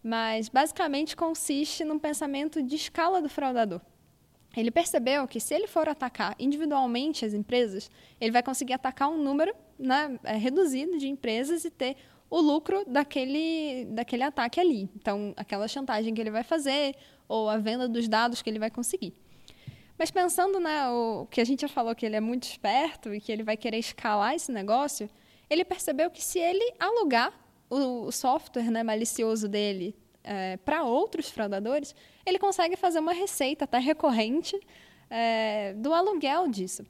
Mas 0.06 0.48
basicamente 0.48 1.16
consiste 1.16 1.84
num 1.84 1.98
pensamento 1.98 2.62
de 2.62 2.76
escala 2.76 3.20
do 3.20 3.28
fraudador. 3.28 3.80
Ele 4.56 4.70
percebeu 4.70 5.26
que 5.26 5.40
se 5.40 5.52
ele 5.52 5.66
for 5.66 5.88
atacar 5.88 6.36
individualmente 6.38 7.24
as 7.24 7.34
empresas, 7.34 7.90
ele 8.20 8.30
vai 8.30 8.40
conseguir 8.40 8.74
atacar 8.74 9.08
um 9.08 9.20
número 9.20 9.52
né, 9.76 10.16
é, 10.22 10.36
reduzido 10.36 10.96
de 10.96 11.08
empresas 11.08 11.64
e 11.64 11.70
ter 11.70 11.96
o 12.30 12.40
lucro 12.40 12.84
daquele, 12.86 13.84
daquele 13.86 14.22
ataque 14.22 14.60
ali. 14.60 14.88
Então, 14.94 15.34
aquela 15.36 15.66
chantagem 15.66 16.14
que 16.14 16.20
ele 16.20 16.30
vai 16.30 16.44
fazer 16.44 16.94
ou 17.26 17.50
a 17.50 17.58
venda 17.58 17.88
dos 17.88 18.06
dados 18.06 18.40
que 18.40 18.48
ele 18.48 18.60
vai 18.60 18.70
conseguir. 18.70 19.12
Mas 19.98 20.12
pensando 20.12 20.60
né, 20.60 20.88
o 20.88 21.26
que 21.28 21.40
a 21.40 21.44
gente 21.44 21.62
já 21.62 21.68
falou 21.68 21.96
que 21.96 22.06
ele 22.06 22.14
é 22.14 22.20
muito 22.20 22.44
esperto 22.44 23.12
e 23.12 23.20
que 23.20 23.32
ele 23.32 23.42
vai 23.42 23.56
querer 23.56 23.78
escalar 23.78 24.36
esse 24.36 24.52
negócio, 24.52 25.10
ele 25.50 25.64
percebeu 25.64 26.08
que 26.12 26.22
se 26.22 26.38
ele 26.38 26.74
alugar 26.78 27.32
o, 27.68 28.10
software 28.10 28.70
né, 28.70 28.82
malicioso 28.82 29.48
dele 29.48 29.94
é, 30.22 30.56
para 30.58 30.84
outros 30.84 31.30
fraudadores, 31.30 31.94
ele 32.24 32.38
consegue 32.38 32.76
fazer 32.76 32.98
uma 32.98 33.12
receita 33.12 33.64
até 33.64 33.78
recorrente 33.78 34.58
é, 35.08 35.74
do 35.74 35.92
aluguel 35.92 36.48
disso. 36.48 36.84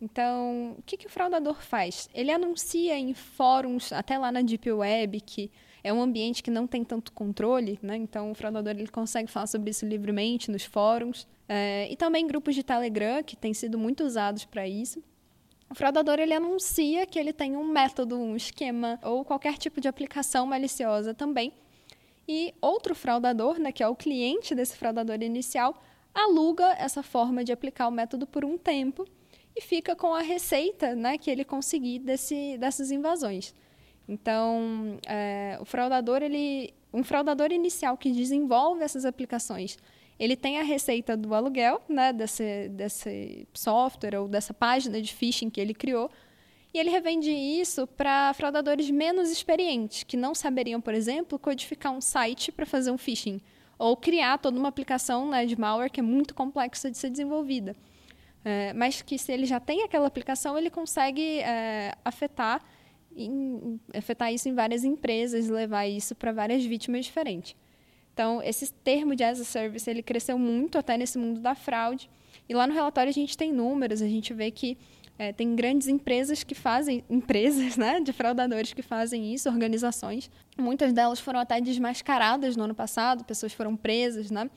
Então, 0.00 0.76
o 0.78 0.82
que, 0.82 0.96
que 0.96 1.06
o 1.06 1.10
fraudador 1.10 1.60
faz? 1.60 2.08
Ele 2.14 2.32
anuncia 2.32 2.98
em 2.98 3.12
fóruns, 3.12 3.92
até 3.92 4.16
lá 4.16 4.32
na 4.32 4.40
Deep 4.40 4.72
Web, 4.72 5.20
que 5.20 5.50
é 5.84 5.92
um 5.92 6.00
ambiente 6.00 6.42
que 6.42 6.50
não 6.50 6.66
tem 6.66 6.84
tanto 6.84 7.12
controle, 7.12 7.78
né? 7.82 7.96
Então 7.96 8.30
o 8.30 8.34
fraudador 8.34 8.72
ele 8.72 8.88
consegue 8.88 9.30
falar 9.30 9.46
sobre 9.46 9.70
isso 9.70 9.86
livremente 9.86 10.50
nos 10.50 10.64
fóruns 10.64 11.26
é, 11.48 11.90
e 11.90 11.96
também 11.96 12.26
grupos 12.26 12.54
de 12.54 12.62
Telegram 12.62 13.22
que 13.22 13.36
têm 13.36 13.52
sido 13.52 13.78
muito 13.78 14.04
usados 14.04 14.44
para 14.44 14.66
isso. 14.66 15.02
O 15.70 15.74
fraudador 15.74 16.18
ele 16.18 16.34
anuncia 16.34 17.06
que 17.06 17.16
ele 17.16 17.32
tem 17.32 17.56
um 17.56 17.64
método, 17.64 18.18
um 18.18 18.34
esquema 18.34 18.98
ou 19.04 19.24
qualquer 19.24 19.56
tipo 19.56 19.80
de 19.80 19.86
aplicação 19.86 20.44
maliciosa 20.44 21.14
também. 21.14 21.52
E 22.26 22.52
outro 22.60 22.92
fraudador, 22.92 23.58
né, 23.58 23.70
que 23.70 23.82
é 23.82 23.86
o 23.86 23.94
cliente 23.94 24.52
desse 24.52 24.76
fraudador 24.76 25.22
inicial, 25.22 25.80
aluga 26.12 26.74
essa 26.76 27.04
forma 27.04 27.44
de 27.44 27.52
aplicar 27.52 27.86
o 27.86 27.92
método 27.92 28.26
por 28.26 28.44
um 28.44 28.58
tempo 28.58 29.06
e 29.56 29.60
fica 29.60 29.94
com 29.94 30.12
a 30.12 30.22
receita 30.22 30.94
né, 30.96 31.16
que 31.16 31.30
ele 31.30 31.44
conseguir 31.44 32.00
desse, 32.00 32.58
dessas 32.58 32.90
invasões. 32.90 33.54
Então, 34.08 34.98
é, 35.06 35.56
o 35.60 35.64
fraudador, 35.64 36.20
ele, 36.20 36.74
um 36.92 37.04
fraudador 37.04 37.52
inicial 37.52 37.96
que 37.96 38.10
desenvolve 38.10 38.82
essas 38.82 39.04
aplicações, 39.04 39.78
ele 40.20 40.36
tem 40.36 40.58
a 40.58 40.62
receita 40.62 41.16
do 41.16 41.34
aluguel, 41.34 41.80
né, 41.88 42.12
desse, 42.12 42.68
desse 42.68 43.48
software 43.54 44.20
ou 44.20 44.28
dessa 44.28 44.52
página 44.52 45.00
de 45.00 45.14
phishing 45.14 45.48
que 45.48 45.58
ele 45.58 45.72
criou, 45.72 46.10
e 46.74 46.78
ele 46.78 46.90
revende 46.90 47.30
isso 47.30 47.86
para 47.86 48.34
fraudadores 48.34 48.90
menos 48.90 49.30
experientes, 49.30 50.02
que 50.02 50.18
não 50.18 50.34
saberiam, 50.34 50.78
por 50.78 50.92
exemplo, 50.92 51.38
codificar 51.38 51.90
um 51.90 52.02
site 52.02 52.52
para 52.52 52.66
fazer 52.66 52.90
um 52.90 52.98
phishing, 52.98 53.40
ou 53.78 53.96
criar 53.96 54.36
toda 54.36 54.58
uma 54.58 54.68
aplicação 54.68 55.30
né, 55.30 55.46
de 55.46 55.58
malware 55.58 55.90
que 55.90 56.00
é 56.00 56.02
muito 56.02 56.34
complexa 56.34 56.90
de 56.90 56.98
ser 56.98 57.08
desenvolvida. 57.08 57.74
É, 58.44 58.74
mas 58.74 59.00
que 59.00 59.18
se 59.18 59.32
ele 59.32 59.46
já 59.46 59.58
tem 59.58 59.82
aquela 59.84 60.06
aplicação, 60.06 60.56
ele 60.56 60.68
consegue 60.68 61.40
é, 61.40 61.94
afetar 62.04 62.62
em, 63.16 63.80
afetar 63.94 64.32
isso 64.32 64.48
em 64.50 64.54
várias 64.54 64.84
empresas, 64.84 65.48
levar 65.48 65.86
isso 65.86 66.14
para 66.14 66.30
várias 66.30 66.64
vítimas 66.64 67.06
diferentes. 67.06 67.56
Então, 68.20 68.42
esse 68.42 68.70
termo 68.70 69.16
de 69.16 69.24
as 69.24 69.40
a 69.40 69.44
service 69.44 69.88
ele 69.88 70.02
cresceu 70.02 70.38
muito 70.38 70.76
até 70.76 70.94
nesse 70.98 71.16
mundo 71.16 71.40
da 71.40 71.54
fraude. 71.54 72.10
E 72.46 72.52
lá 72.52 72.66
no 72.66 72.74
relatório 72.74 73.08
a 73.08 73.14
gente 73.14 73.34
tem 73.34 73.50
números, 73.50 74.02
a 74.02 74.06
gente 74.06 74.34
vê 74.34 74.50
que 74.50 74.76
é, 75.18 75.32
tem 75.32 75.56
grandes 75.56 75.88
empresas 75.88 76.44
que 76.44 76.54
fazem, 76.54 77.02
empresas 77.08 77.78
né, 77.78 77.98
de 77.98 78.12
fraudadores 78.12 78.74
que 78.74 78.82
fazem 78.82 79.32
isso, 79.32 79.48
organizações. 79.48 80.30
Muitas 80.58 80.92
delas 80.92 81.18
foram 81.18 81.40
até 81.40 81.62
desmascaradas 81.62 82.58
no 82.58 82.64
ano 82.64 82.74
passado, 82.74 83.24
pessoas 83.24 83.54
foram 83.54 83.74
presas, 83.74 84.30
né? 84.30 84.50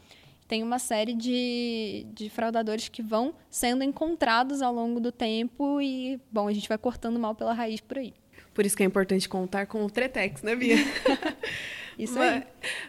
Tem 0.45 0.61
uma 0.61 0.77
série 0.77 1.13
de, 1.13 2.05
de 2.13 2.29
fraudadores 2.29 2.89
que 2.89 3.01
vão 3.01 3.33
sendo 3.49 3.81
encontrados 3.81 4.61
ao 4.61 4.73
longo 4.73 4.99
do 4.99 5.09
tempo 5.09 5.79
e, 5.79 6.19
bom, 6.29 6.49
a 6.49 6.53
gente 6.53 6.67
vai 6.67 6.77
cortando 6.77 7.17
mal 7.17 7.33
pela 7.33 7.53
raiz 7.53 7.79
por 7.79 7.97
aí. 7.97 8.13
Por 8.53 8.65
isso 8.65 8.75
que 8.75 8.83
é 8.83 8.85
importante 8.85 9.29
contar 9.29 9.67
com 9.67 9.85
o 9.85 9.89
Tretex, 9.89 10.41
né, 10.41 10.53
Bia? 10.53 10.75
isso 11.97 12.19
aí. 12.19 12.39
Mas, 12.39 12.45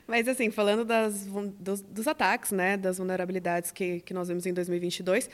mas, 0.06 0.28
assim, 0.28 0.50
falando 0.50 0.84
das, 0.84 1.26
dos, 1.58 1.80
dos, 1.82 2.08
ataques, 2.08 2.52
né, 2.52 2.76
das 2.76 2.98
vulnerabilidades 2.98 3.70
que, 3.70 4.00
que 4.00 4.14
nós 4.14 4.28
vimos 4.28 4.46
em 4.46 4.52
2022, 4.52 5.28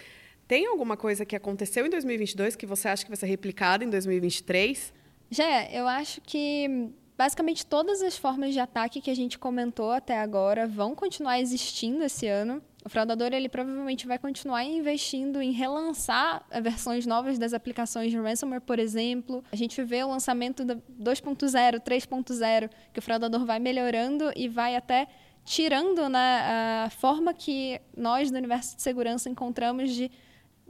tem 0.46 0.66
alguma 0.66 0.96
coisa 0.96 1.24
que 1.24 1.36
aconteceu 1.36 1.86
em 1.86 1.90
2022 1.90 2.56
que 2.56 2.66
você 2.66 2.88
acha 2.88 3.04
que 3.04 3.10
vai 3.10 3.16
ser 3.16 3.26
replicada 3.26 3.84
em 3.84 3.90
2023? 3.90 4.92
Já, 5.30 5.70
eu 5.70 5.86
acho 5.86 6.20
que 6.20 6.90
basicamente 7.20 7.66
todas 7.66 8.00
as 8.00 8.16
formas 8.16 8.54
de 8.54 8.60
ataque 8.60 8.98
que 8.98 9.10
a 9.10 9.14
gente 9.14 9.38
comentou 9.38 9.90
até 9.90 10.18
agora 10.18 10.66
vão 10.66 10.94
continuar 10.94 11.38
existindo 11.38 12.02
esse 12.02 12.26
ano. 12.26 12.62
O 12.82 12.88
fraudador 12.88 13.34
ele 13.34 13.46
provavelmente 13.46 14.06
vai 14.06 14.18
continuar 14.18 14.64
investindo 14.64 15.42
em 15.42 15.52
relançar 15.52 16.42
versões 16.62 17.04
novas 17.04 17.38
das 17.38 17.52
aplicações 17.52 18.10
de 18.10 18.16
ransomware, 18.16 18.62
por 18.62 18.78
exemplo. 18.78 19.44
A 19.52 19.56
gente 19.56 19.82
vê 19.84 20.02
o 20.02 20.08
lançamento 20.08 20.64
da 20.64 20.76
2.0, 20.76 21.80
3.0, 21.80 22.70
que 22.90 23.00
o 23.00 23.02
fraudador 23.02 23.44
vai 23.44 23.58
melhorando 23.58 24.32
e 24.34 24.48
vai 24.48 24.74
até 24.74 25.06
tirando 25.44 26.08
né, 26.08 26.86
a 26.86 26.88
forma 26.88 27.34
que 27.34 27.78
nós 27.94 28.30
do 28.30 28.38
universo 28.38 28.76
de 28.76 28.80
segurança 28.80 29.28
encontramos 29.28 29.90
de 29.90 30.10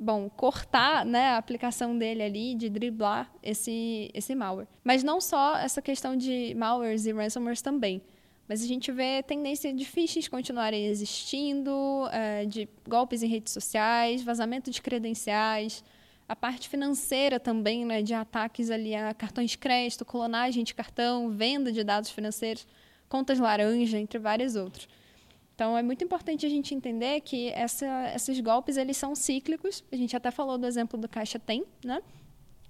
bom, 0.00 0.30
cortar 0.30 1.04
né, 1.04 1.28
a 1.28 1.36
aplicação 1.36 1.96
dele 1.96 2.22
ali, 2.22 2.54
de 2.54 2.70
driblar 2.70 3.30
esse, 3.42 4.10
esse 4.14 4.34
malware. 4.34 4.66
Mas 4.82 5.04
não 5.04 5.20
só 5.20 5.58
essa 5.58 5.82
questão 5.82 6.16
de 6.16 6.54
malwares 6.56 7.04
e 7.04 7.12
ransomwares 7.12 7.60
também. 7.60 8.02
Mas 8.48 8.64
a 8.64 8.66
gente 8.66 8.90
vê 8.90 9.22
tendência 9.22 9.72
de 9.72 9.84
phishing 9.84 10.28
continuarem 10.28 10.86
existindo, 10.86 11.70
é, 12.10 12.44
de 12.46 12.68
golpes 12.88 13.22
em 13.22 13.28
redes 13.28 13.52
sociais, 13.52 14.22
vazamento 14.22 14.70
de 14.70 14.82
credenciais, 14.82 15.84
a 16.26 16.34
parte 16.34 16.68
financeira 16.68 17.38
também, 17.38 17.84
né, 17.84 18.02
de 18.02 18.14
ataques 18.14 18.70
ali 18.70 18.94
a 18.94 19.12
cartões 19.12 19.50
de 19.50 19.58
crédito, 19.58 20.04
clonagem 20.04 20.64
de 20.64 20.74
cartão, 20.74 21.28
venda 21.28 21.70
de 21.70 21.84
dados 21.84 22.10
financeiros, 22.10 22.66
contas 23.08 23.38
laranja, 23.38 23.98
entre 23.98 24.18
vários 24.18 24.56
outros. 24.56 24.88
Então 25.60 25.76
é 25.76 25.82
muito 25.82 26.02
importante 26.02 26.46
a 26.46 26.48
gente 26.48 26.74
entender 26.74 27.20
que 27.20 27.50
essa, 27.50 28.14
esses 28.14 28.40
golpes 28.40 28.78
eles 28.78 28.96
são 28.96 29.14
cíclicos. 29.14 29.84
A 29.92 29.96
gente 29.96 30.16
até 30.16 30.30
falou 30.30 30.56
do 30.56 30.66
exemplo 30.66 30.98
do 30.98 31.06
Caixa 31.06 31.38
Tem, 31.38 31.66
né? 31.84 32.00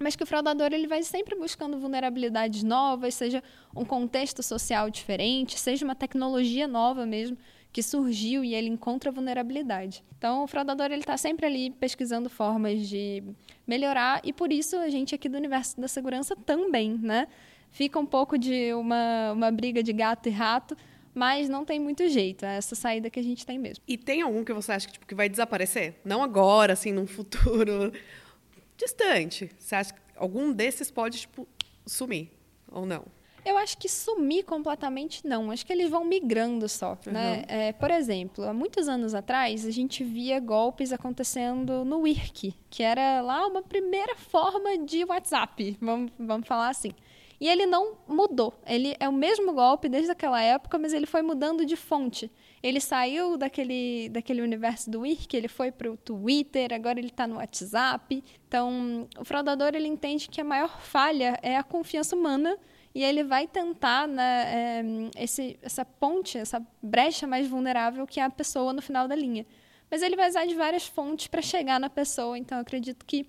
mas 0.00 0.16
que 0.16 0.24
o 0.24 0.26
fraudador 0.26 0.72
ele 0.72 0.88
vai 0.88 1.00
sempre 1.04 1.36
buscando 1.36 1.78
vulnerabilidades 1.78 2.64
novas, 2.64 3.14
seja 3.14 3.44
um 3.76 3.84
contexto 3.84 4.42
social 4.42 4.90
diferente, 4.90 5.56
seja 5.56 5.84
uma 5.84 5.94
tecnologia 5.94 6.66
nova 6.66 7.06
mesmo 7.06 7.38
que 7.72 7.80
surgiu 7.80 8.42
e 8.42 8.56
ele 8.56 8.68
encontra 8.68 9.12
vulnerabilidade. 9.12 10.02
Então, 10.18 10.42
o 10.42 10.48
fraudador 10.48 10.86
ele 10.86 11.02
está 11.02 11.16
sempre 11.16 11.46
ali 11.46 11.70
pesquisando 11.70 12.28
formas 12.28 12.88
de 12.88 13.22
melhorar 13.68 14.20
e 14.24 14.32
por 14.32 14.50
isso 14.50 14.76
a 14.76 14.88
gente 14.88 15.14
aqui 15.14 15.28
do 15.28 15.38
universo 15.38 15.80
da 15.80 15.86
segurança 15.86 16.34
também, 16.34 16.98
né? 17.00 17.28
Fica 17.70 18.00
um 18.00 18.06
pouco 18.06 18.36
de 18.36 18.74
uma, 18.74 19.30
uma 19.30 19.50
briga 19.52 19.80
de 19.80 19.92
gato 19.92 20.28
e 20.28 20.32
rato, 20.32 20.76
mas 21.14 21.48
não 21.48 21.64
tem 21.64 21.78
muito 21.80 22.08
jeito, 22.08 22.44
é 22.44 22.56
essa 22.56 22.74
saída 22.74 23.10
que 23.10 23.18
a 23.18 23.22
gente 23.22 23.44
tem 23.44 23.58
mesmo. 23.58 23.82
E 23.86 23.96
tem 23.96 24.22
algum 24.22 24.44
que 24.44 24.52
você 24.52 24.72
acha 24.72 24.86
que, 24.86 24.92
tipo, 24.94 25.06
que 25.06 25.14
vai 25.14 25.28
desaparecer? 25.28 26.00
Não 26.04 26.22
agora, 26.22 26.72
assim, 26.72 26.92
num 26.92 27.06
futuro 27.06 27.92
distante. 28.76 29.50
Você 29.58 29.74
acha 29.74 29.94
que 29.94 30.00
algum 30.16 30.52
desses 30.52 30.90
pode 30.90 31.20
tipo, 31.20 31.46
sumir 31.86 32.30
ou 32.70 32.86
não? 32.86 33.04
Eu 33.44 33.56
acho 33.56 33.78
que 33.78 33.88
sumir 33.88 34.44
completamente 34.44 35.26
não. 35.26 35.50
Acho 35.50 35.64
que 35.64 35.72
eles 35.72 35.88
vão 35.90 36.04
migrando 36.04 36.68
só. 36.68 36.98
Uhum. 37.06 37.12
Né? 37.12 37.44
É, 37.48 37.72
por 37.72 37.90
exemplo, 37.90 38.44
há 38.44 38.52
muitos 38.52 38.88
anos 38.88 39.14
atrás, 39.14 39.66
a 39.66 39.70
gente 39.70 40.04
via 40.04 40.38
golpes 40.38 40.92
acontecendo 40.92 41.84
no 41.84 42.06
IRC, 42.06 42.54
que 42.68 42.82
era 42.82 43.20
lá 43.22 43.46
uma 43.46 43.62
primeira 43.62 44.14
forma 44.16 44.78
de 44.78 45.04
WhatsApp, 45.04 45.76
vamos, 45.80 46.12
vamos 46.18 46.46
falar 46.46 46.68
assim. 46.68 46.92
E 47.40 47.48
ele 47.48 47.64
não 47.64 47.96
mudou. 48.06 48.52
Ele 48.66 48.94
é 49.00 49.08
o 49.08 49.12
mesmo 49.12 49.54
golpe 49.54 49.88
desde 49.88 50.10
aquela 50.10 50.42
época, 50.42 50.78
mas 50.78 50.92
ele 50.92 51.06
foi 51.06 51.22
mudando 51.22 51.64
de 51.64 51.74
fonte. 51.74 52.30
Ele 52.62 52.78
saiu 52.80 53.38
daquele, 53.38 54.10
daquele 54.10 54.42
universo 54.42 54.90
do 54.90 55.06
IRC, 55.06 55.34
ele 55.34 55.48
foi 55.48 55.72
para 55.72 55.90
o 55.90 55.96
Twitter, 55.96 56.74
agora 56.74 56.98
ele 56.98 57.08
está 57.08 57.26
no 57.26 57.36
WhatsApp. 57.36 58.22
Então, 58.46 59.08
o 59.18 59.24
fraudador 59.24 59.70
ele 59.74 59.88
entende 59.88 60.28
que 60.28 60.38
a 60.38 60.44
maior 60.44 60.80
falha 60.82 61.38
é 61.42 61.56
a 61.56 61.62
confiança 61.62 62.14
humana 62.14 62.58
e 62.94 63.02
ele 63.02 63.24
vai 63.24 63.46
tentar 63.46 64.06
né, 64.06 64.82
é, 65.16 65.22
esse, 65.22 65.58
essa 65.62 65.84
ponte, 65.84 66.36
essa 66.36 66.62
brecha 66.82 67.26
mais 67.26 67.48
vulnerável 67.48 68.06
que 68.06 68.20
é 68.20 68.24
a 68.24 68.30
pessoa 68.30 68.74
no 68.74 68.82
final 68.82 69.08
da 69.08 69.14
linha. 69.14 69.46
Mas 69.90 70.02
ele 70.02 70.14
vai 70.14 70.28
usar 70.28 70.44
de 70.44 70.54
várias 70.54 70.86
fontes 70.86 71.26
para 71.26 71.40
chegar 71.40 71.80
na 71.80 71.88
pessoa, 71.88 72.36
então 72.36 72.58
acredito 72.58 73.06
que 73.06 73.26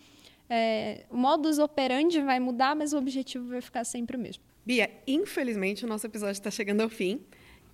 é, 0.54 1.06
o 1.10 1.16
modus 1.16 1.60
operandi 1.60 2.22
vai 2.22 2.38
mudar, 2.38 2.76
mas 2.76 2.92
o 2.92 2.98
objetivo 2.98 3.48
vai 3.48 3.62
ficar 3.62 3.86
sempre 3.86 4.18
o 4.18 4.20
mesmo. 4.20 4.44
Bia, 4.66 4.92
infelizmente 5.08 5.86
o 5.86 5.88
nosso 5.88 6.06
episódio 6.06 6.34
está 6.34 6.52
chegando 6.52 6.82
ao 6.82 6.90
fim. 6.90 7.22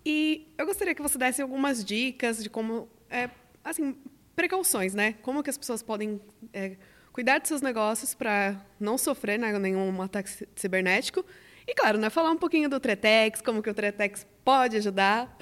E 0.05 0.47
eu 0.55 0.65
gostaria 0.67 0.93
que 0.93 1.01
você 1.01 1.17
desse 1.17 1.41
algumas 1.41 1.83
dicas 1.83 2.43
de 2.43 2.51
como, 2.51 2.87
é, 3.09 3.31
assim, 3.63 3.97
precauções, 4.35 4.93
né? 4.93 5.13
Como 5.23 5.41
que 5.41 5.49
as 5.49 5.57
pessoas 5.57 5.81
podem 5.81 6.21
é, 6.53 6.77
cuidar 7.11 7.39
de 7.39 7.47
seus 7.47 7.63
negócios 7.63 8.13
para 8.13 8.63
não 8.79 8.95
sofrer 8.95 9.39
né, 9.39 9.57
nenhum 9.57 9.99
ataque 9.99 10.47
cibernético. 10.55 11.25
E, 11.65 11.73
claro, 11.73 11.97
né, 11.97 12.11
falar 12.11 12.29
um 12.29 12.37
pouquinho 12.37 12.69
do 12.69 12.79
Tretex, 12.79 13.41
como 13.41 13.63
que 13.63 13.71
o 13.71 13.73
Tretex 13.73 14.25
pode 14.45 14.77
ajudar. 14.77 15.35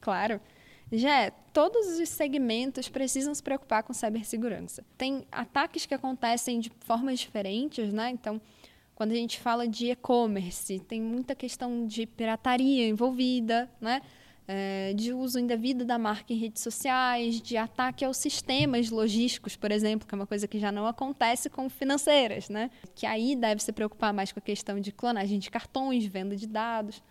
Claro. 0.00 0.40
Já 0.90 1.30
todos 1.52 1.98
os 1.98 2.08
segmentos 2.08 2.88
precisam 2.88 3.34
se 3.34 3.42
preocupar 3.42 3.82
com 3.82 3.92
cibersegurança. 3.92 4.84
Tem 4.96 5.26
ataques 5.30 5.84
que 5.84 5.94
acontecem 5.94 6.60
de 6.60 6.70
formas 6.80 7.18
diferentes, 7.18 7.92
né? 7.92 8.10
Então, 8.10 8.40
quando 8.94 9.12
a 9.12 9.14
gente 9.14 9.38
fala 9.38 9.68
de 9.68 9.90
e-commerce, 9.90 10.80
tem 10.80 11.00
muita 11.00 11.34
questão 11.34 11.86
de 11.86 12.06
pirataria 12.06 12.88
envolvida, 12.88 13.70
né? 13.80 14.00
É, 14.50 14.94
de 14.94 15.12
uso 15.12 15.38
indevido 15.38 15.84
da 15.84 15.98
marca 15.98 16.32
em 16.32 16.36
redes 16.36 16.62
sociais, 16.62 17.38
de 17.38 17.54
ataque 17.54 18.02
aos 18.02 18.16
sistemas 18.16 18.88
logísticos, 18.88 19.56
por 19.56 19.70
exemplo, 19.70 20.08
que 20.08 20.14
é 20.14 20.16
uma 20.16 20.26
coisa 20.26 20.48
que 20.48 20.58
já 20.58 20.72
não 20.72 20.86
acontece 20.86 21.50
com 21.50 21.68
financeiras, 21.68 22.48
né? 22.48 22.70
Que 22.94 23.04
aí 23.04 23.36
deve 23.36 23.62
se 23.62 23.70
preocupar 23.72 24.14
mais 24.14 24.32
com 24.32 24.38
a 24.38 24.42
questão 24.42 24.80
de 24.80 24.90
clonagem 24.90 25.38
de 25.38 25.50
cartões, 25.50 26.06
venda 26.06 26.34
de 26.34 26.46
dados. 26.46 27.02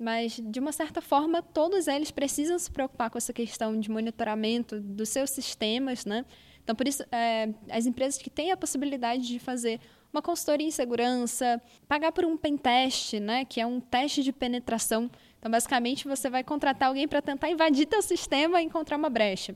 Mas, 0.00 0.40
de 0.42 0.58
uma 0.58 0.72
certa 0.72 1.02
forma, 1.02 1.42
todos 1.42 1.86
eles 1.86 2.10
precisam 2.10 2.58
se 2.58 2.70
preocupar 2.70 3.10
com 3.10 3.18
essa 3.18 3.34
questão 3.34 3.78
de 3.78 3.90
monitoramento 3.90 4.80
dos 4.80 5.10
seus 5.10 5.28
sistemas, 5.28 6.06
né? 6.06 6.24
Então, 6.64 6.74
por 6.74 6.88
isso, 6.88 7.04
é, 7.12 7.50
as 7.70 7.84
empresas 7.84 8.16
que 8.16 8.30
têm 8.30 8.50
a 8.50 8.56
possibilidade 8.56 9.26
de 9.26 9.38
fazer 9.38 9.78
uma 10.10 10.22
consultoria 10.22 10.66
em 10.66 10.70
segurança, 10.70 11.60
pagar 11.86 12.12
por 12.12 12.24
um 12.24 12.34
pen 12.34 12.56
test, 12.56 13.12
né, 13.20 13.44
que 13.44 13.60
é 13.60 13.66
um 13.66 13.78
teste 13.78 14.22
de 14.22 14.32
penetração. 14.32 15.10
Então, 15.38 15.50
basicamente, 15.50 16.08
você 16.08 16.30
vai 16.30 16.42
contratar 16.42 16.88
alguém 16.88 17.06
para 17.06 17.20
tentar 17.20 17.50
invadir 17.50 17.86
teu 17.86 18.00
sistema 18.00 18.62
e 18.62 18.64
encontrar 18.64 18.96
uma 18.96 19.10
brecha. 19.10 19.54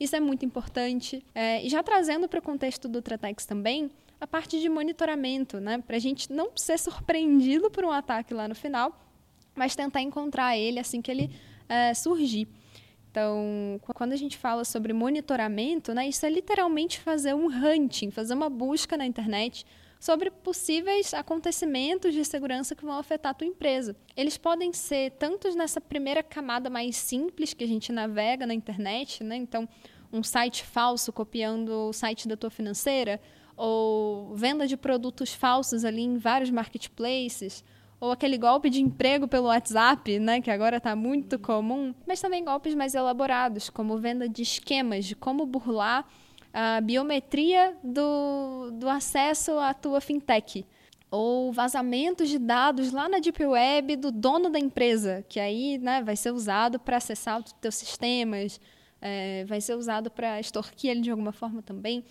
Isso 0.00 0.16
é 0.16 0.20
muito 0.20 0.46
importante. 0.46 1.22
É, 1.34 1.62
e 1.62 1.68
já 1.68 1.82
trazendo 1.82 2.28
para 2.28 2.38
o 2.38 2.42
contexto 2.42 2.88
do 2.88 3.02
Tratex 3.02 3.44
também, 3.44 3.90
a 4.18 4.26
parte 4.26 4.58
de 4.58 4.70
monitoramento, 4.70 5.60
né, 5.60 5.82
para 5.86 5.96
a 5.96 6.00
gente 6.00 6.32
não 6.32 6.50
ser 6.56 6.78
surpreendido 6.78 7.70
por 7.70 7.84
um 7.84 7.90
ataque 7.90 8.32
lá 8.32 8.48
no 8.48 8.54
final, 8.54 8.98
mas 9.54 9.76
tentar 9.76 10.00
encontrar 10.00 10.56
ele 10.56 10.78
assim 10.78 11.02
que 11.02 11.10
ele 11.10 11.30
é, 11.68 11.94
surgir. 11.94 12.48
Então, 13.10 13.78
quando 13.94 14.12
a 14.12 14.16
gente 14.16 14.38
fala 14.38 14.64
sobre 14.64 14.92
monitoramento, 14.94 15.92
né, 15.92 16.08
isso 16.08 16.24
é 16.24 16.30
literalmente 16.30 16.98
fazer 16.98 17.34
um 17.34 17.46
hunting, 17.46 18.10
fazer 18.10 18.32
uma 18.32 18.48
busca 18.48 18.96
na 18.96 19.04
internet 19.04 19.66
sobre 20.00 20.30
possíveis 20.30 21.14
acontecimentos 21.14 22.12
de 22.12 22.24
segurança 22.24 22.74
que 22.74 22.84
vão 22.84 22.98
afetar 22.98 23.30
a 23.30 23.34
tua 23.34 23.46
empresa. 23.46 23.94
Eles 24.16 24.36
podem 24.36 24.72
ser 24.72 25.12
tantos 25.12 25.54
nessa 25.54 25.80
primeira 25.80 26.22
camada 26.22 26.68
mais 26.70 26.96
simples 26.96 27.54
que 27.54 27.62
a 27.62 27.68
gente 27.68 27.92
navega 27.92 28.46
na 28.46 28.54
internet, 28.54 29.22
né? 29.22 29.36
Então, 29.36 29.68
um 30.12 30.22
site 30.22 30.64
falso 30.64 31.12
copiando 31.12 31.88
o 31.88 31.92
site 31.92 32.26
da 32.26 32.36
tua 32.36 32.50
financeira, 32.50 33.20
ou 33.56 34.34
venda 34.34 34.66
de 34.66 34.76
produtos 34.76 35.32
falsos 35.32 35.84
ali 35.84 36.02
em 36.02 36.16
vários 36.16 36.50
marketplaces, 36.50 37.62
ou 38.02 38.10
aquele 38.10 38.36
golpe 38.36 38.68
de 38.68 38.82
emprego 38.82 39.28
pelo 39.28 39.46
WhatsApp, 39.46 40.18
né, 40.18 40.40
que 40.40 40.50
agora 40.50 40.78
está 40.78 40.96
muito 40.96 41.38
comum, 41.38 41.94
mas 42.04 42.20
também 42.20 42.44
golpes 42.44 42.74
mais 42.74 42.96
elaborados, 42.96 43.70
como 43.70 43.96
venda 43.96 44.28
de 44.28 44.42
esquemas 44.42 45.04
de 45.04 45.14
como 45.14 45.46
burlar 45.46 46.04
a 46.52 46.80
biometria 46.80 47.76
do, 47.80 48.72
do 48.72 48.88
acesso 48.88 49.56
à 49.56 49.72
tua 49.72 50.00
fintech 50.00 50.66
ou 51.12 51.52
vazamentos 51.52 52.28
de 52.28 52.40
dados 52.40 52.90
lá 52.90 53.08
na 53.08 53.20
deep 53.20 53.46
web 53.46 53.94
do 53.94 54.10
dono 54.10 54.50
da 54.50 54.58
empresa, 54.58 55.24
que 55.28 55.38
aí 55.38 55.78
né, 55.78 56.02
vai 56.02 56.16
ser 56.16 56.32
usado 56.32 56.80
para 56.80 56.96
acessar 56.96 57.38
os 57.38 57.52
teus 57.52 57.76
sistemas, 57.76 58.60
é, 59.00 59.44
vai 59.44 59.60
ser 59.60 59.76
usado 59.76 60.10
para 60.10 60.40
extorquir 60.40 60.90
ele 60.90 61.02
de 61.02 61.10
alguma 61.12 61.30
forma 61.30 61.62
também. 61.62 62.04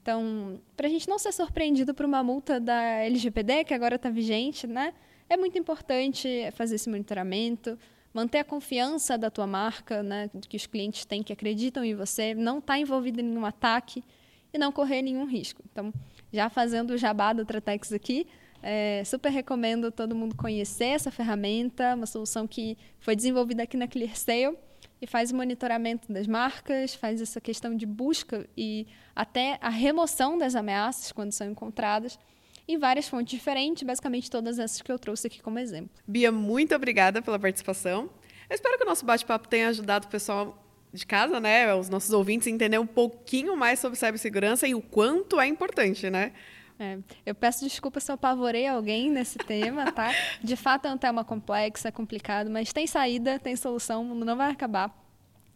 Então, 0.00 0.60
para 0.76 0.86
a 0.86 0.90
gente 0.90 1.08
não 1.08 1.18
ser 1.18 1.32
surpreendido 1.32 1.92
por 1.92 2.06
uma 2.06 2.22
multa 2.22 2.60
da 2.60 2.80
LGPD, 3.00 3.64
que 3.64 3.74
agora 3.74 3.96
está 3.96 4.10
vigente, 4.10 4.64
né, 4.64 4.94
é 5.28 5.36
muito 5.36 5.58
importante 5.58 6.28
fazer 6.52 6.76
esse 6.76 6.88
monitoramento, 6.88 7.78
manter 8.12 8.38
a 8.38 8.44
confiança 8.44 9.18
da 9.18 9.30
tua 9.30 9.46
marca, 9.46 10.02
né, 10.02 10.30
que 10.48 10.56
os 10.56 10.66
clientes 10.66 11.04
têm, 11.04 11.22
que 11.22 11.32
acreditam 11.32 11.84
em 11.84 11.94
você, 11.94 12.34
não 12.34 12.58
estar 12.58 12.74
tá 12.74 12.78
envolvido 12.78 13.20
em 13.20 13.24
nenhum 13.24 13.44
ataque 13.44 14.04
e 14.52 14.58
não 14.58 14.70
correr 14.70 15.02
nenhum 15.02 15.26
risco. 15.26 15.62
Então, 15.70 15.92
já 16.32 16.48
fazendo 16.48 16.92
o 16.92 16.96
jabá 16.96 17.32
do 17.32 17.44
Tratex 17.44 17.92
aqui, 17.92 18.26
é, 18.62 19.02
super 19.04 19.30
recomendo 19.30 19.90
todo 19.90 20.14
mundo 20.14 20.36
conhecer 20.36 20.86
essa 20.86 21.10
ferramenta, 21.10 21.94
uma 21.94 22.06
solução 22.06 22.46
que 22.46 22.78
foi 22.98 23.16
desenvolvida 23.16 23.64
aqui 23.64 23.76
na 23.76 23.88
ClearSale 23.88 24.56
e 25.02 25.06
faz 25.06 25.32
o 25.32 25.36
monitoramento 25.36 26.10
das 26.12 26.26
marcas, 26.26 26.94
faz 26.94 27.20
essa 27.20 27.40
questão 27.40 27.76
de 27.76 27.84
busca 27.84 28.48
e 28.56 28.86
até 29.14 29.58
a 29.60 29.68
remoção 29.68 30.38
das 30.38 30.54
ameaças 30.54 31.12
quando 31.12 31.32
são 31.32 31.50
encontradas 31.50 32.18
em 32.66 32.78
várias 32.78 33.08
fontes 33.08 33.36
diferentes, 33.36 33.82
basicamente 33.82 34.30
todas 34.30 34.58
essas 34.58 34.80
que 34.80 34.90
eu 34.90 34.98
trouxe 34.98 35.26
aqui 35.26 35.42
como 35.42 35.58
exemplo. 35.58 35.90
Bia, 36.06 36.32
muito 36.32 36.74
obrigada 36.74 37.20
pela 37.20 37.38
participação. 37.38 38.10
Eu 38.48 38.54
espero 38.54 38.76
que 38.78 38.84
o 38.84 38.86
nosso 38.86 39.04
bate-papo 39.04 39.48
tenha 39.48 39.68
ajudado 39.68 40.06
o 40.06 40.10
pessoal 40.10 40.60
de 40.92 41.04
casa, 41.04 41.40
né, 41.40 41.74
os 41.74 41.88
nossos 41.88 42.10
ouvintes, 42.10 42.46
a 42.46 42.50
entender 42.50 42.78
um 42.78 42.86
pouquinho 42.86 43.56
mais 43.56 43.80
sobre 43.80 43.98
cibersegurança 43.98 44.66
e 44.68 44.74
o 44.74 44.80
quanto 44.80 45.40
é 45.40 45.46
importante, 45.46 46.08
né? 46.08 46.32
É, 46.78 46.98
eu 47.24 47.34
peço 47.34 47.64
desculpa 47.64 48.00
se 48.00 48.10
eu 48.10 48.14
apavorei 48.14 48.66
alguém 48.66 49.10
nesse 49.10 49.38
tema, 49.38 49.92
tá? 49.92 50.10
De 50.42 50.56
fato 50.56 50.86
é 50.86 50.92
um 50.92 50.98
tema 50.98 51.24
complexo, 51.24 51.86
é 51.86 51.90
complicado, 51.90 52.50
mas 52.50 52.72
tem 52.72 52.86
saída, 52.86 53.38
tem 53.38 53.54
solução, 53.56 54.02
o 54.02 54.04
mundo 54.04 54.24
não 54.24 54.36
vai 54.36 54.50
acabar. 54.50 54.92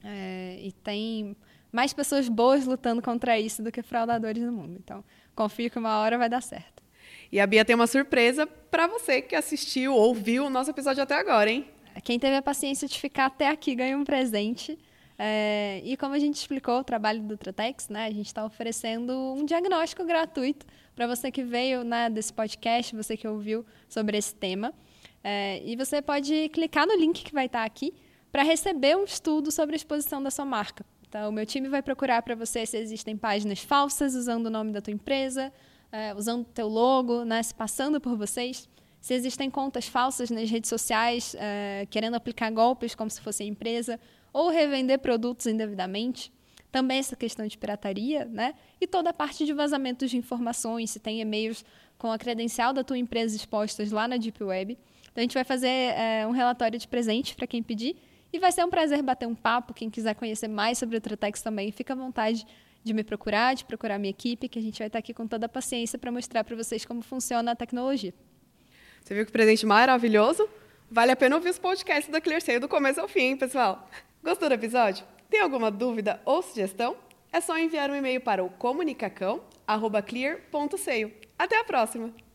É, 0.04 0.58
e 0.62 0.72
tem 0.72 1.36
mais 1.72 1.92
pessoas 1.92 2.28
boas 2.28 2.66
lutando 2.66 3.02
contra 3.02 3.38
isso 3.38 3.62
do 3.62 3.72
que 3.72 3.82
fraudadores 3.82 4.42
no 4.42 4.52
mundo. 4.52 4.76
Então, 4.78 5.04
confio 5.34 5.70
que 5.70 5.78
uma 5.78 5.98
hora 5.98 6.16
vai 6.16 6.28
dar 6.28 6.40
certo. 6.40 6.82
E 7.30 7.38
a 7.38 7.46
Bia 7.46 7.64
tem 7.64 7.74
uma 7.74 7.86
surpresa 7.86 8.46
para 8.46 8.86
você 8.86 9.20
que 9.20 9.34
assistiu 9.34 9.94
ou 9.94 10.14
viu 10.14 10.46
o 10.46 10.50
nosso 10.50 10.70
episódio 10.70 11.02
até 11.02 11.14
agora, 11.14 11.50
hein? 11.50 11.66
Quem 12.02 12.18
teve 12.18 12.36
a 12.36 12.42
paciência 12.42 12.86
de 12.86 12.98
ficar 12.98 13.26
até 13.26 13.48
aqui 13.48 13.74
ganha 13.74 13.96
um 13.96 14.04
presente. 14.04 14.78
É, 15.18 15.82
e 15.84 15.96
como 15.96 16.14
a 16.14 16.18
gente 16.18 16.36
explicou 16.36 16.78
o 16.78 16.84
trabalho 16.84 17.20
do 17.20 17.36
Tratex, 17.36 17.88
né, 17.88 18.06
a 18.06 18.10
gente 18.10 18.26
está 18.26 18.44
oferecendo 18.44 19.12
um 19.34 19.44
diagnóstico 19.44 20.04
gratuito 20.04 20.64
para 20.94 21.08
você 21.08 21.30
que 21.30 21.42
veio 21.42 21.82
né, 21.82 22.08
desse 22.08 22.32
podcast, 22.32 22.94
você 22.94 23.16
que 23.16 23.26
ouviu 23.26 23.66
sobre 23.88 24.16
esse 24.16 24.34
tema. 24.34 24.72
É, 25.22 25.60
e 25.64 25.74
você 25.74 26.00
pode 26.00 26.48
clicar 26.50 26.86
no 26.86 26.94
link 26.94 27.24
que 27.24 27.32
vai 27.32 27.46
estar 27.46 27.60
tá 27.60 27.64
aqui 27.64 27.92
para 28.30 28.42
receber 28.44 28.96
um 28.96 29.04
estudo 29.04 29.50
sobre 29.50 29.74
a 29.74 29.76
exposição 29.76 30.22
da 30.22 30.30
sua 30.30 30.44
marca. 30.44 30.86
Então, 31.08 31.30
o 31.30 31.32
meu 31.32 31.46
time 31.46 31.68
vai 31.68 31.82
procurar 31.82 32.22
para 32.22 32.34
você 32.34 32.64
se 32.64 32.76
existem 32.76 33.16
páginas 33.16 33.60
falsas 33.60 34.14
usando 34.14 34.46
o 34.46 34.50
nome 34.50 34.72
da 34.72 34.80
tua 34.80 34.92
empresa, 34.92 35.52
é, 35.90 36.14
usando 36.14 36.42
o 36.42 36.44
teu 36.44 36.68
logo, 36.68 37.24
né, 37.24 37.42
se 37.42 37.55
passando 37.55 38.01
por 38.01 38.16
vocês. 38.16 38.68
Se 39.01 39.14
existem 39.14 39.48
contas 39.51 39.87
falsas 39.87 40.31
nas 40.31 40.51
redes 40.51 40.68
sociais, 40.68 41.35
é, 41.38 41.87
querendo 41.90 42.14
aplicar 42.14 42.51
golpes 42.51 42.94
como 42.94 43.11
se 43.11 43.20
fosse 43.20 43.44
empresa, 43.44 43.98
ou 44.33 44.51
revender 44.51 44.98
produtos 44.98 45.46
indevidamente. 45.46 46.33
Também 46.70 46.98
essa 46.98 47.16
questão 47.16 47.46
de 47.46 47.57
pirataria, 47.57 48.27
né? 48.27 48.55
E 48.81 48.87
toda 48.87 49.11
a 49.11 49.12
parte 49.12 49.46
de 49.46 49.53
vazamentos 49.53 50.11
de 50.11 50.18
informações, 50.18 50.90
se 50.90 50.98
tem 50.98 51.20
e-mails 51.20 51.64
com 51.96 52.12
a 52.12 52.18
credencial 52.18 52.72
da 52.72 52.85
tua 52.85 52.98
empresa 52.98 53.35
expostas 53.35 53.90
lá 53.90 54.07
na 54.07 54.16
Deep 54.16 54.42
Web. 54.42 54.79
Então 55.03 55.14
a 55.16 55.20
gente 55.22 55.35
vai 55.35 55.44
fazer 55.44 55.68
é, 55.68 56.27
um 56.27 56.31
relatório 56.31 56.79
de 56.79 56.87
presente 56.87 57.35
para 57.35 57.46
quem 57.46 57.62
pedir. 57.62 57.96
E 58.33 58.38
vai 58.38 58.53
ser 58.53 58.64
um 58.64 58.70
prazer 58.70 59.03
bater 59.03 59.27
um 59.27 59.35
papo. 59.35 59.72
Quem 59.72 59.88
quiser 59.88 60.14
conhecer 60.14 60.48
mais 60.48 60.77
sobre 60.77 60.98
o 60.98 61.01
Tratex 61.01 61.40
também, 61.40 61.72
fica 61.72 61.94
à 61.94 61.96
vontade 61.96 62.46
de 62.82 62.94
me 62.94 63.04
procurar, 63.04 63.54
de 63.54 63.64
procurar 63.64 63.96
a 63.96 63.98
minha 63.98 64.10
equipe, 64.10 64.48
que 64.48 64.58
a 64.58 64.62
gente 64.62 64.78
vai 64.78 64.86
estar 64.86 64.98
aqui 64.98 65.12
com 65.12 65.26
toda 65.26 65.44
a 65.46 65.48
paciência 65.48 65.98
para 65.98 66.12
mostrar 66.12 66.44
para 66.44 66.56
vocês 66.56 66.84
como 66.84 67.02
funciona 67.02 67.52
a 67.52 67.56
tecnologia. 67.56 68.14
Você 69.02 69.14
viu 69.14 69.26
que 69.26 69.32
presente 69.32 69.66
maravilhoso? 69.66 70.48
Vale 70.90 71.12
a 71.12 71.16
pena 71.16 71.36
ouvir 71.36 71.50
os 71.50 71.58
podcasts 71.58 72.10
da 72.10 72.20
ClearSale 72.20 72.58
do 72.58 72.68
começo 72.68 73.00
ao 73.00 73.08
fim, 73.08 73.36
pessoal. 73.36 73.88
Gostou 74.22 74.48
do 74.48 74.54
episódio? 74.54 75.06
Tem 75.28 75.40
alguma 75.40 75.70
dúvida 75.70 76.20
ou 76.24 76.42
sugestão? 76.42 76.96
É 77.32 77.40
só 77.40 77.56
enviar 77.58 77.90
um 77.90 77.94
e-mail 77.94 78.20
para 78.20 78.42
o 78.42 78.50
comunicacão.clear.seio. 78.50 81.12
Até 81.38 81.58
a 81.58 81.64
próxima! 81.64 82.27